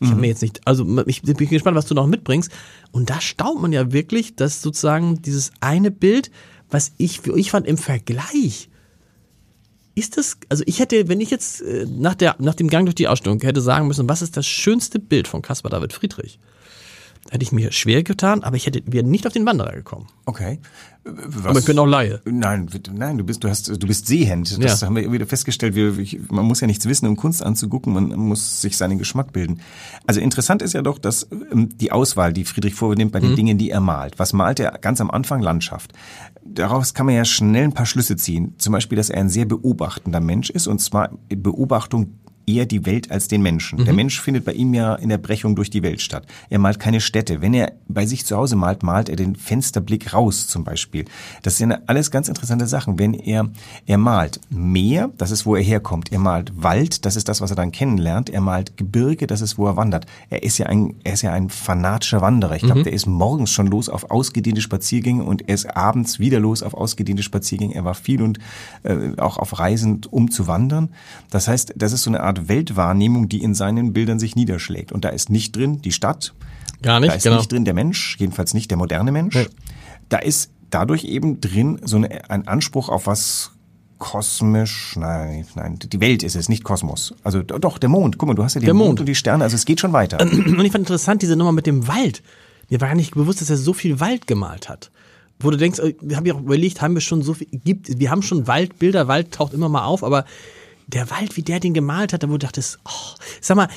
Ich 0.00 0.06
mhm. 0.06 0.12
habe 0.12 0.20
mir 0.22 0.26
jetzt 0.28 0.42
nicht, 0.42 0.66
also 0.66 0.86
ich 1.06 1.22
bin 1.22 1.36
gespannt, 1.36 1.76
was 1.76 1.86
du 1.86 1.94
noch 1.94 2.06
mitbringst. 2.06 2.50
Und 2.92 3.10
da 3.10 3.20
staunt 3.20 3.60
man 3.60 3.72
ja 3.72 3.92
wirklich, 3.92 4.34
dass 4.34 4.62
sozusagen 4.62 5.20
dieses 5.20 5.52
eine 5.60 5.90
Bild, 5.90 6.30
was 6.70 6.92
ich, 6.96 7.26
ich 7.26 7.50
fand 7.50 7.66
im 7.66 7.76
Vergleich, 7.76 8.70
ist 9.94 10.16
das, 10.16 10.38
also 10.48 10.64
ich 10.66 10.78
hätte, 10.78 11.08
wenn 11.08 11.20
ich 11.20 11.30
jetzt 11.30 11.60
äh, 11.60 11.86
nach, 11.86 12.14
der, 12.14 12.36
nach 12.38 12.54
dem 12.54 12.68
Gang 12.68 12.86
durch 12.86 12.94
die 12.94 13.08
Ausstellung 13.08 13.40
hätte 13.40 13.60
sagen 13.60 13.86
müssen, 13.86 14.08
was 14.08 14.22
ist 14.22 14.36
das 14.36 14.46
schönste 14.46 14.98
Bild 14.98 15.28
von 15.28 15.42
Caspar 15.42 15.70
David 15.70 15.92
Friedrich? 15.92 16.38
Hätte 17.28 17.42
ich 17.42 17.52
mir 17.52 17.70
schwer 17.72 18.02
getan, 18.02 18.42
aber 18.42 18.56
ich 18.56 18.66
hätte 18.66 18.82
wäre 18.86 19.06
nicht 19.06 19.26
auf 19.26 19.32
den 19.32 19.44
Wanderer 19.44 19.72
gekommen. 19.72 20.06
Okay. 20.24 20.58
Was? 21.04 21.46
Aber 21.46 21.58
ich 21.58 21.64
bin 21.64 21.78
auch 21.78 21.86
Laie. 21.86 22.20
Nein, 22.24 22.68
nein, 22.92 23.16
du 23.16 23.24
bist, 23.24 23.42
du 23.42 23.48
hast, 23.48 23.68
du 23.68 23.86
bist 23.86 24.06
Sehend. 24.06 24.62
Das 24.62 24.80
ja. 24.80 24.86
haben 24.86 24.96
wir 24.96 25.10
wieder 25.10 25.26
festgestellt. 25.26 25.74
Wir, 25.74 25.94
man 26.30 26.44
muss 26.44 26.60
ja 26.60 26.66
nichts 26.66 26.86
wissen, 26.86 27.06
um 27.06 27.16
Kunst 27.16 27.42
anzugucken. 27.42 27.94
Man 27.94 28.10
muss 28.10 28.60
sich 28.60 28.76
seinen 28.76 28.98
Geschmack 28.98 29.32
bilden. 29.32 29.60
Also 30.06 30.20
interessant 30.20 30.60
ist 30.60 30.74
ja 30.74 30.82
doch, 30.82 30.98
dass 30.98 31.26
ähm, 31.52 31.70
die 31.78 31.90
Auswahl, 31.90 32.32
die 32.32 32.44
Friedrich 32.44 32.74
vornimmt 32.74 33.12
bei 33.12 33.20
den 33.20 33.32
mhm. 33.32 33.36
Dingen, 33.36 33.58
die 33.58 33.70
er 33.70 33.80
malt. 33.80 34.18
Was 34.18 34.32
malt 34.34 34.60
er 34.60 34.72
ganz 34.72 35.00
am 35.00 35.10
Anfang? 35.10 35.40
Landschaft. 35.40 35.92
Daraus 36.44 36.92
kann 36.92 37.06
man 37.06 37.14
ja 37.14 37.24
schnell 37.24 37.64
ein 37.64 37.72
paar 37.72 37.86
Schlüsse 37.86 38.16
ziehen. 38.16 38.54
Zum 38.58 38.72
Beispiel, 38.72 38.96
dass 38.96 39.08
er 39.08 39.20
ein 39.20 39.30
sehr 39.30 39.46
beobachtender 39.46 40.20
Mensch 40.20 40.50
ist 40.50 40.66
und 40.66 40.80
zwar 40.80 41.10
Beobachtung 41.28 42.18
eher 42.50 42.66
die 42.66 42.86
Welt 42.86 43.10
als 43.10 43.28
den 43.28 43.42
Menschen. 43.42 43.80
Mhm. 43.80 43.84
Der 43.84 43.94
Mensch 43.94 44.20
findet 44.20 44.44
bei 44.44 44.52
ihm 44.52 44.74
ja 44.74 44.94
in 44.94 45.08
der 45.08 45.18
Brechung 45.18 45.54
durch 45.54 45.70
die 45.70 45.82
Welt 45.82 46.00
statt. 46.00 46.26
Er 46.48 46.58
malt 46.58 46.78
keine 46.78 47.00
Städte. 47.00 47.40
Wenn 47.40 47.54
er 47.54 47.72
bei 47.88 48.06
sich 48.06 48.26
zu 48.26 48.36
Hause 48.36 48.56
malt, 48.56 48.82
malt 48.82 49.08
er 49.08 49.16
den 49.16 49.36
Fensterblick 49.36 50.12
raus 50.12 50.46
zum 50.46 50.64
Beispiel. 50.64 51.04
Das 51.42 51.56
sind 51.56 51.76
alles 51.86 52.10
ganz 52.10 52.28
interessante 52.28 52.66
Sachen. 52.66 52.98
Wenn 52.98 53.14
er, 53.14 53.48
er 53.86 53.98
malt 53.98 54.40
Meer, 54.50 55.10
das 55.18 55.30
ist, 55.30 55.46
wo 55.46 55.56
er 55.56 55.62
herkommt. 55.62 56.12
Er 56.12 56.18
malt 56.18 56.52
Wald, 56.62 57.04
das 57.04 57.16
ist 57.16 57.28
das, 57.28 57.40
was 57.40 57.50
er 57.50 57.56
dann 57.56 57.72
kennenlernt. 57.72 58.30
Er 58.30 58.40
malt 58.40 58.76
Gebirge, 58.76 59.26
das 59.26 59.40
ist, 59.40 59.58
wo 59.58 59.66
er 59.66 59.76
wandert. 59.76 60.06
Er 60.28 60.42
ist 60.42 60.58
ja 60.58 60.66
ein, 60.66 60.94
er 61.04 61.14
ist 61.14 61.22
ja 61.22 61.32
ein 61.32 61.50
fanatischer 61.50 62.20
Wanderer. 62.20 62.56
Ich 62.56 62.62
glaube, 62.62 62.80
mhm. 62.80 62.84
der 62.84 62.92
ist 62.92 63.06
morgens 63.06 63.50
schon 63.50 63.66
los 63.66 63.88
auf 63.88 64.10
ausgedehnte 64.10 64.60
Spaziergänge 64.60 65.24
und 65.24 65.48
er 65.48 65.54
ist 65.54 65.76
abends 65.76 66.18
wieder 66.18 66.40
los 66.40 66.62
auf 66.62 66.74
ausgedehnte 66.74 67.22
Spaziergänge. 67.22 67.74
Er 67.74 67.84
war 67.84 67.94
viel 67.94 68.22
und 68.22 68.38
äh, 68.82 69.16
auch 69.18 69.38
auf 69.38 69.58
Reisen, 69.58 70.00
um 70.10 70.30
zu 70.30 70.46
wandern. 70.46 70.90
Das 71.30 71.48
heißt, 71.48 71.74
das 71.76 71.92
ist 71.92 72.02
so 72.02 72.10
eine 72.10 72.20
Art 72.20 72.39
Weltwahrnehmung, 72.48 73.28
die 73.28 73.42
in 73.42 73.54
seinen 73.54 73.92
Bildern 73.92 74.18
sich 74.18 74.36
niederschlägt. 74.36 74.92
Und 74.92 75.04
da 75.04 75.10
ist 75.10 75.30
nicht 75.30 75.56
drin 75.56 75.82
die 75.82 75.92
Stadt. 75.92 76.34
Gar 76.82 77.00
nicht. 77.00 77.10
Da 77.10 77.16
ist 77.16 77.22
genau. 77.24 77.36
nicht 77.36 77.52
drin 77.52 77.64
der 77.64 77.74
Mensch, 77.74 78.16
jedenfalls 78.18 78.54
nicht 78.54 78.70
der 78.70 78.78
moderne 78.78 79.12
Mensch. 79.12 79.34
Ja. 79.34 79.44
Da 80.08 80.18
ist 80.18 80.50
dadurch 80.70 81.04
eben 81.04 81.40
drin 81.40 81.80
so 81.84 81.96
eine, 81.96 82.30
ein 82.30 82.48
Anspruch 82.48 82.88
auf 82.88 83.06
was 83.06 83.52
kosmisch, 83.98 84.96
nein, 84.96 85.46
nein, 85.54 85.78
die 85.78 86.00
Welt 86.00 86.22
ist 86.22 86.34
es, 86.34 86.48
nicht 86.48 86.64
Kosmos. 86.64 87.14
Also 87.22 87.42
doch, 87.42 87.78
der 87.78 87.90
Mond, 87.90 88.16
guck 88.16 88.28
mal, 88.28 88.34
du 88.34 88.42
hast 88.42 88.54
ja 88.54 88.60
den 88.60 88.74
Mond. 88.74 88.88
Mond 88.88 89.00
und 89.00 89.06
die 89.06 89.14
Sterne, 89.14 89.44
also 89.44 89.54
es 89.54 89.66
geht 89.66 89.78
schon 89.78 89.92
weiter. 89.92 90.20
Und 90.20 90.64
ich 90.64 90.72
fand 90.72 90.82
interessant 90.82 91.22
diese 91.22 91.36
Nummer 91.36 91.52
mit 91.52 91.66
dem 91.66 91.86
Wald. 91.86 92.22
Mir 92.70 92.80
war 92.80 92.88
gar 92.88 92.94
nicht 92.94 93.14
bewusst, 93.14 93.42
dass 93.42 93.50
er 93.50 93.58
so 93.58 93.74
viel 93.74 94.00
Wald 94.00 94.26
gemalt 94.26 94.68
hat. 94.68 94.90
Wo 95.38 95.50
du 95.50 95.56
denkst, 95.58 95.78
äh, 95.80 95.94
wir 96.00 96.16
haben 96.16 96.24
ja 96.26 96.34
auch 96.34 96.40
überlegt, 96.40 96.80
haben 96.80 96.94
wir 96.94 97.02
schon 97.02 97.22
so 97.22 97.34
viel, 97.34 97.46
gibt, 97.52 97.98
wir 98.00 98.10
haben 98.10 98.22
schon 98.22 98.46
Waldbilder, 98.46 99.06
Wald 99.06 99.32
taucht 99.32 99.52
immer 99.52 99.68
mal 99.68 99.84
auf, 99.84 100.02
aber 100.02 100.24
der 100.90 101.10
Wald, 101.10 101.36
wie 101.36 101.42
der 101.42 101.60
den 101.60 101.74
gemalt 101.74 102.12
hat, 102.12 102.22
da 102.22 102.28
wo 102.28 102.32
du 102.32 102.38
dachtest, 102.38 102.78
oh, 102.84 103.14
sag 103.40 103.56
mal, 103.56 103.68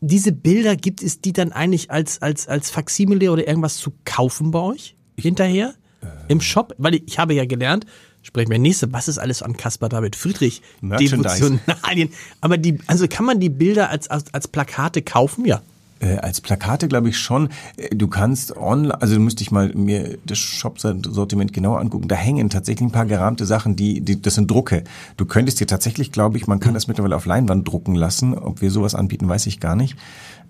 diese 0.00 0.32
Bilder 0.32 0.76
gibt 0.76 1.02
es 1.02 1.20
die 1.20 1.32
dann 1.32 1.52
eigentlich 1.52 1.90
als, 1.90 2.22
als, 2.22 2.46
als 2.46 2.70
Faksimile 2.70 3.32
oder 3.32 3.46
irgendwas 3.46 3.76
zu 3.76 3.92
kaufen 4.04 4.50
bei 4.50 4.60
euch 4.60 4.96
hinterher 5.18 5.74
ähm. 6.02 6.08
im 6.28 6.40
Shop? 6.40 6.74
Weil 6.78 6.94
ich, 6.94 7.02
ich 7.06 7.18
habe 7.18 7.34
ja 7.34 7.44
gelernt, 7.46 7.86
sprechen 8.22 8.50
wir 8.50 8.58
nächste, 8.58 8.92
was 8.92 9.08
ist 9.08 9.18
alles 9.18 9.42
an 9.42 9.56
Caspar 9.56 9.88
David 9.88 10.14
Friedrich? 10.14 10.62
Devotionalien. 10.80 12.12
Aber 12.40 12.58
die, 12.58 12.78
also 12.86 13.08
kann 13.08 13.24
man 13.24 13.40
die 13.40 13.48
Bilder 13.48 13.90
als, 13.90 14.08
als, 14.08 14.32
als 14.32 14.48
Plakate 14.48 15.02
kaufen? 15.02 15.44
Ja. 15.44 15.62
Äh, 16.00 16.16
als 16.18 16.40
Plakate 16.40 16.88
glaube 16.88 17.08
ich 17.08 17.18
schon. 17.18 17.48
Äh, 17.76 17.94
du 17.94 18.08
kannst 18.08 18.56
online, 18.56 19.00
also 19.00 19.14
du 19.14 19.20
müsste 19.20 19.42
ich 19.42 19.50
mal 19.50 19.72
mir 19.74 20.18
das 20.24 20.38
Shop-Sortiment 20.38 21.52
genauer 21.52 21.80
angucken. 21.80 22.08
Da 22.08 22.16
hängen 22.16 22.50
tatsächlich 22.50 22.88
ein 22.88 22.92
paar 22.92 23.06
gerahmte 23.06 23.46
Sachen, 23.46 23.76
die, 23.76 24.00
die 24.00 24.20
das 24.20 24.34
sind 24.34 24.50
Drucke. 24.50 24.84
Du 25.16 25.26
könntest 25.26 25.60
dir 25.60 25.66
tatsächlich, 25.66 26.12
glaube 26.12 26.36
ich, 26.36 26.46
man 26.46 26.60
kann 26.60 26.74
das 26.74 26.88
mittlerweile 26.88 27.16
auf 27.16 27.26
Leinwand 27.26 27.66
drucken 27.66 27.94
lassen. 27.94 28.36
Ob 28.36 28.60
wir 28.60 28.70
sowas 28.70 28.94
anbieten, 28.94 29.28
weiß 29.28 29.46
ich 29.46 29.60
gar 29.60 29.76
nicht. 29.76 29.96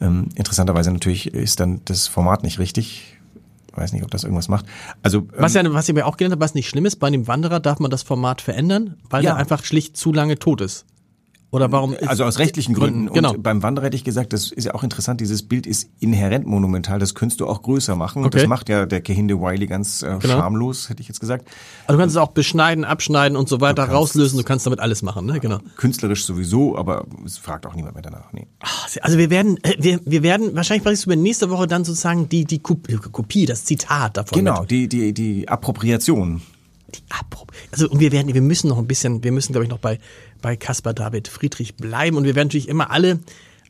Ähm, 0.01 0.29
interessanterweise 0.35 0.93
natürlich 0.93 1.35
ist 1.35 1.61
dann 1.61 1.81
das 1.85 2.07
Format 2.07 2.43
nicht 2.43 2.59
richtig 2.59 3.15
weiß 3.75 3.93
nicht, 3.93 4.03
ob 4.03 4.11
das 4.11 4.25
irgendwas 4.25 4.49
macht. 4.49 4.67
Also 5.03 5.19
ähm, 5.19 5.29
was 5.39 5.55
ja, 5.55 5.73
was 5.73 5.89
ich 5.89 5.95
mir 5.95 6.05
auch 6.05 6.17
gelernt 6.17 6.33
habe, 6.33 6.45
was 6.45 6.55
nicht 6.55 6.69
schlimm 6.69 6.85
ist, 6.85 6.97
bei 6.97 7.07
einem 7.07 7.29
Wanderer 7.29 7.61
darf 7.61 7.79
man 7.79 7.91
das 7.91 8.03
Format 8.03 8.41
verändern, 8.41 8.97
weil 9.09 9.23
ja. 9.23 9.31
er 9.31 9.37
einfach 9.37 9.65
schlicht 9.65 9.97
zu 9.97 10.13
lange 10.13 10.37
tot 10.39 10.61
ist. 10.61 10.85
Oder 11.51 11.73
warum? 11.73 11.97
Also 12.07 12.25
aus 12.25 12.39
rechtlichen 12.39 12.75
Gründen. 12.75 13.11
Genau. 13.11 13.31
Und 13.33 13.43
beim 13.43 13.63
Wanderer 13.63 13.87
hätte 13.87 13.97
ich 13.97 14.05
gesagt, 14.05 14.35
das 14.35 14.53
ist 14.53 14.65
ja 14.65 14.75
auch 14.75 14.83
interessant, 14.83 15.21
dieses 15.21 15.43
Bild 15.43 15.67
ist 15.67 15.89
inhärent 15.99 16.47
monumental, 16.47 16.99
das 16.99 17.15
könntest 17.15 17.41
du 17.41 17.47
auch 17.47 17.63
größer 17.63 17.97
machen. 17.97 18.25
Okay. 18.25 18.41
Das 18.41 18.49
macht 18.49 18.69
ja 18.69 18.85
der 18.85 19.01
Kehinde 19.01 19.41
Wiley 19.41 19.67
ganz 19.67 20.03
äh, 20.03 20.19
genau. 20.21 20.35
schamlos, 20.35 20.91
hätte 20.91 21.01
ich 21.01 21.09
jetzt 21.09 21.21
gesagt. 21.21 21.49
Also 21.87 21.97
du 21.97 22.03
kannst 22.03 22.17
es 22.17 22.21
auch 22.21 22.33
beschneiden, 22.33 22.85
abschneiden 22.85 23.37
und 23.37 23.49
so 23.49 23.63
weiter, 23.63 23.85
rauslösen, 23.89 24.37
du 24.37 24.45
kannst 24.45 24.67
damit 24.67 24.81
alles 24.81 25.01
machen, 25.01 25.25
ne? 25.25 25.41
Genau. 25.41 25.59
Künstlerisch 25.77 26.25
sowieso, 26.27 26.77
aber 26.77 27.07
es 27.25 27.39
fragt 27.39 27.65
auch 27.65 27.75
niemand 27.75 27.95
mehr 27.95 28.03
danach. 28.03 28.31
Nee. 28.33 28.47
Also 29.01 29.17
wir 29.17 29.31
werden, 29.31 29.59
äh, 29.63 29.75
wir, 29.79 30.01
wir 30.05 30.23
werden, 30.23 30.55
wahrscheinlich 30.55 30.85
bringst 30.85 31.07
du 31.07 31.11
mir 31.11 31.17
nächste 31.17 31.49
Woche 31.49 31.67
dann 31.67 31.85
sozusagen 31.85 32.29
die, 32.29 32.45
die 32.45 32.59
Kopie, 32.59 33.47
das 33.47 33.65
Zitat 33.65 34.19
davon. 34.19 34.39
Genau, 34.39 34.61
mit. 34.61 34.71
die, 34.71 34.89
die, 34.89 35.15
die 35.15 35.49
Appropriation 35.49 36.43
die 36.95 37.03
Approb 37.11 37.53
also 37.73 37.89
und 37.89 38.01
wir 38.01 38.13
werden 38.13 38.33
wir 38.33 38.41
müssen 38.43 38.69
noch 38.69 38.79
ein 38.79 38.87
bisschen 38.87 39.23
wir 39.25 39.33
müssen 39.33 39.53
glaube 39.53 39.65
ich 39.65 39.71
noch 39.71 39.79
bei 39.79 39.99
bei 40.43 40.57
Caspar 40.57 40.95
David 40.95 41.29
Friedrich 41.29 41.77
bleiben 41.77 42.17
und 42.17 42.25
wir 42.25 42.35
werden 42.35 42.49
natürlich 42.49 42.69
immer 42.69 42.91
alle 42.91 43.21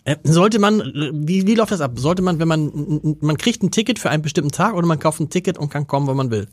Äh, 0.04 0.16
sollte 0.24 0.58
man, 0.58 0.80
wie, 1.12 1.46
wie 1.46 1.54
läuft 1.54 1.72
das 1.72 1.82
ab? 1.82 1.98
Sollte 1.98 2.22
man, 2.22 2.38
wenn 2.38 2.48
man, 2.48 3.16
man 3.20 3.36
kriegt 3.36 3.62
ein 3.62 3.70
Ticket 3.70 3.98
für 3.98 4.08
einen 4.08 4.22
bestimmten 4.22 4.52
Tag 4.52 4.74
oder 4.74 4.86
man 4.86 4.98
kauft 4.98 5.20
ein 5.20 5.28
Ticket 5.28 5.58
und 5.58 5.68
kann 5.70 5.86
kommen, 5.86 6.06
wann 6.06 6.16
man 6.16 6.30
will? 6.30 6.46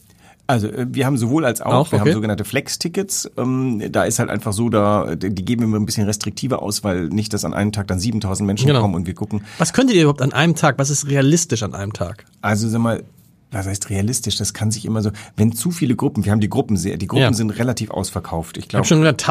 Also 0.48 0.68
äh, 0.68 0.88
wir 0.90 1.06
haben 1.06 1.18
sowohl 1.18 1.46
als 1.46 1.62
auch, 1.62 1.72
Auch, 1.74 1.92
wir 1.92 2.00
okay. 2.00 2.10
haben 2.10 2.14
sogenannte 2.16 2.44
Flex-Tickets. 2.44 3.30
Ähm, 3.38 3.82
da 3.92 4.04
ist 4.04 4.20
halt 4.20 4.30
einfach 4.30 4.52
so, 4.52 4.68
da 4.70 5.16
die 5.16 5.30
geben 5.46 5.64
immer 5.64 5.78
ein 5.78 5.86
bisschen 5.86 6.06
restriktiver 6.06 6.62
aus, 6.62 6.84
weil 6.84 7.08
nicht, 7.08 7.32
dass 7.34 7.46
an 7.46 7.54
einem 7.54 7.72
Tag 7.72 7.88
dann 7.88 8.00
7000 8.00 8.46
Menschen 8.46 8.68
Genau. 8.68 8.82
kommen 8.82 8.96
und 8.96 9.08
wir 9.08 9.14
gucken. 9.16 9.44
Was 9.58 9.72
könntet 9.72 9.96
ihr 9.96 10.02
überhaupt 10.02 10.22
an 10.22 10.34
einem 10.34 10.56
Tag? 10.56 10.78
Was 10.78 10.90
ist 10.90 11.08
realistisch 11.08 11.64
an 11.64 11.74
einem 11.74 11.94
Tag? 11.94 12.26
Also 12.42 12.68
sag 12.68 12.80
mal, 12.82 13.04
was 13.56 13.68
heißt 13.68 13.90
realistisch? 13.90 14.36
Das 14.36 14.54
kann 14.54 14.70
sich 14.72 14.86
immer 14.86 15.02
so, 15.02 15.12
wenn 15.38 15.52
zu 15.54 15.72
viele 15.72 15.96
Gruppen, 15.96 16.26
wir 16.26 16.32
haben 16.32 16.42
die 16.42 16.50
Gruppen 16.50 16.78
sehr, 16.78 16.98
die 16.98 17.08
Gruppen 17.08 17.22
Ja. 17.24 17.34
sind 17.34 17.52
relativ 17.52 17.90
ausverkauft. 17.92 18.58
Ich 18.58 18.66
Ich 18.66 18.70
glaube, 18.70 18.86
schon 18.86 19.00
gehört, 19.00 19.22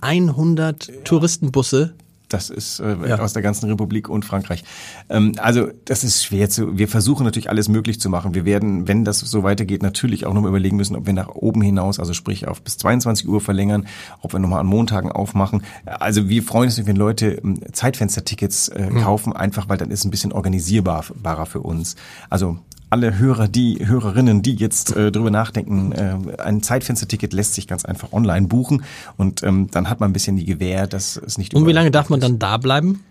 1100 0.00 1.04
Touristenbusse. 1.04 1.94
das 2.28 2.48
ist 2.48 2.80
äh, 2.80 2.96
Ja. 3.08 3.18
aus 3.18 3.34
der 3.34 3.42
ganzen 3.42 3.68
Republik 3.68 4.08
und 4.08 4.24
Frankreich. 4.24 4.64
Ähm, 5.10 5.32
also 5.36 5.68
das 5.84 6.02
ist 6.02 6.24
schwer 6.24 6.48
zu. 6.48 6.78
Wir 6.78 6.88
versuchen 6.88 7.24
natürlich 7.24 7.50
alles 7.50 7.68
möglich 7.68 8.00
zu 8.00 8.08
machen. 8.08 8.34
Wir 8.34 8.46
werden, 8.46 8.88
wenn 8.88 9.04
das 9.04 9.18
so 9.18 9.42
weitergeht, 9.42 9.82
natürlich 9.82 10.24
auch 10.24 10.32
nochmal 10.32 10.48
überlegen 10.48 10.76
müssen, 10.78 10.96
ob 10.96 11.04
wir 11.04 11.12
nach 11.12 11.28
oben 11.28 11.60
hinaus, 11.60 11.98
also 12.00 12.14
sprich 12.14 12.48
auf 12.48 12.62
bis 12.62 12.78
22 12.78 13.28
Uhr 13.28 13.42
verlängern, 13.42 13.86
ob 14.22 14.32
wir 14.32 14.38
nochmal 14.40 14.60
an 14.60 14.66
Montagen 14.66 15.12
aufmachen. 15.12 15.62
Also 15.84 16.30
wir 16.30 16.42
freuen 16.42 16.68
uns, 16.70 16.86
wenn 16.86 16.96
Leute 16.96 17.32
ähm, 17.44 17.60
Zeitfenstertickets 17.70 18.68
äh, 18.70 18.88
kaufen, 19.02 19.34
einfach 19.34 19.68
weil 19.68 19.76
dann 19.76 19.90
ist 19.90 19.98
es 20.00 20.04
ein 20.06 20.10
bisschen 20.10 20.32
organisierbarer 20.32 21.44
für 21.44 21.60
uns. 21.60 21.96
Also 22.30 22.56
alle 22.92 23.18
Hörer, 23.18 23.48
die 23.48 23.86
Hörerinnen, 23.86 24.42
die 24.42 24.54
jetzt 24.54 24.94
äh, 24.94 25.10
drüber 25.10 25.30
nachdenken, 25.30 25.92
äh, 25.92 26.14
ein 26.42 26.62
Zeitfensterticket 26.62 27.32
lässt 27.32 27.54
sich 27.54 27.66
ganz 27.66 27.86
einfach 27.86 28.12
online 28.12 28.48
buchen 28.48 28.84
und 29.16 29.42
ähm, 29.42 29.68
dann 29.70 29.88
hat 29.88 29.98
man 30.00 30.10
ein 30.10 30.12
bisschen 30.12 30.36
die 30.36 30.44
Gewähr, 30.44 30.86
dass 30.86 31.16
es 31.16 31.38
nicht 31.38 31.54
Und 31.54 31.66
wie 31.66 31.72
lange 31.72 31.90
darf 31.90 32.10
man 32.10 32.20
dann 32.20 32.38
da 32.38 32.58
bleiben? 32.58 33.02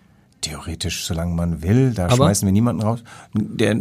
Theoretisch, 0.41 1.06
solange 1.06 1.34
man 1.36 1.62
will, 1.62 1.93
da 1.93 2.06
Aber? 2.06 2.15
schmeißen 2.15 2.47
wir 2.47 2.51
niemanden 2.51 2.82
raus. 2.82 3.04
Der, 3.36 3.75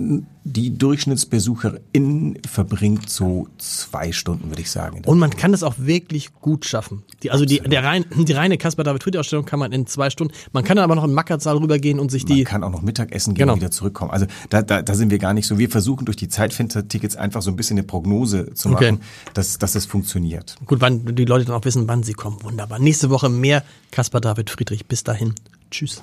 die 0.44 0.76
Durchschnittsbesucherin 0.76 2.38
verbringt 2.46 3.08
so 3.08 3.48
zwei 3.58 4.12
Stunden, 4.12 4.48
würde 4.50 4.60
ich 4.62 4.70
sagen. 4.70 5.02
Und 5.06 5.18
man 5.18 5.30
kann 5.30 5.52
das 5.52 5.62
auch 5.62 5.74
wirklich 5.78 6.34
gut 6.34 6.64
schaffen. 6.66 7.02
Die, 7.22 7.30
also 7.30 7.44
die, 7.44 7.60
der 7.60 7.82
rein, 7.84 8.04
die 8.14 8.32
reine 8.32 8.58
Caspar 8.58 8.84
David 8.84 9.02
Friedrich 9.02 9.20
Ausstellung 9.20 9.44
kann 9.46 9.58
man 9.58 9.72
in 9.72 9.86
zwei 9.86 10.10
Stunden. 10.10 10.34
Man 10.52 10.64
kann 10.64 10.76
dann 10.76 10.84
aber 10.84 10.94
noch 10.96 11.04
im 11.04 11.12
Mackertsaal 11.14 11.56
rübergehen 11.56 11.98
und 11.98 12.10
sich 12.10 12.26
Man 12.28 12.36
die. 12.36 12.44
kann 12.44 12.62
auch 12.64 12.70
noch 12.70 12.82
Mittagessen 12.82 13.34
gehen 13.34 13.40
Genau. 13.42 13.54
und 13.54 13.60
wieder 13.60 13.70
zurückkommen. 13.70 14.10
Also 14.10 14.26
da, 14.50 14.62
da, 14.62 14.82
da 14.82 14.94
sind 14.94 15.10
wir 15.10 15.18
gar 15.18 15.32
nicht 15.34 15.46
so. 15.46 15.58
Wir 15.58 15.70
versuchen 15.70 16.04
durch 16.04 16.16
die 16.16 16.28
Zeitfenster-Tickets 16.28 17.16
einfach 17.16 17.42
so 17.42 17.50
ein 17.50 17.56
bisschen 17.56 17.78
eine 17.78 17.86
Prognose 17.86 18.52
zu 18.54 18.70
Okay. 18.70 18.92
machen, 18.92 19.02
dass, 19.34 19.58
dass 19.58 19.74
es 19.74 19.86
funktioniert. 19.86 20.56
Gut, 20.66 20.80
wann 20.80 21.04
die 21.14 21.24
Leute 21.24 21.46
dann 21.46 21.56
auch 21.56 21.64
wissen, 21.64 21.88
wann 21.88 22.02
sie 22.02 22.12
kommen. 22.12 22.42
Wunderbar. 22.42 22.78
Nächste 22.78 23.08
Woche 23.10 23.28
mehr 23.30 23.64
Caspar 23.90 24.20
David 24.20 24.50
Friedrich. 24.50 24.86
Bis 24.86 25.04
dahin. 25.04 25.34
Tschüss. 25.70 26.02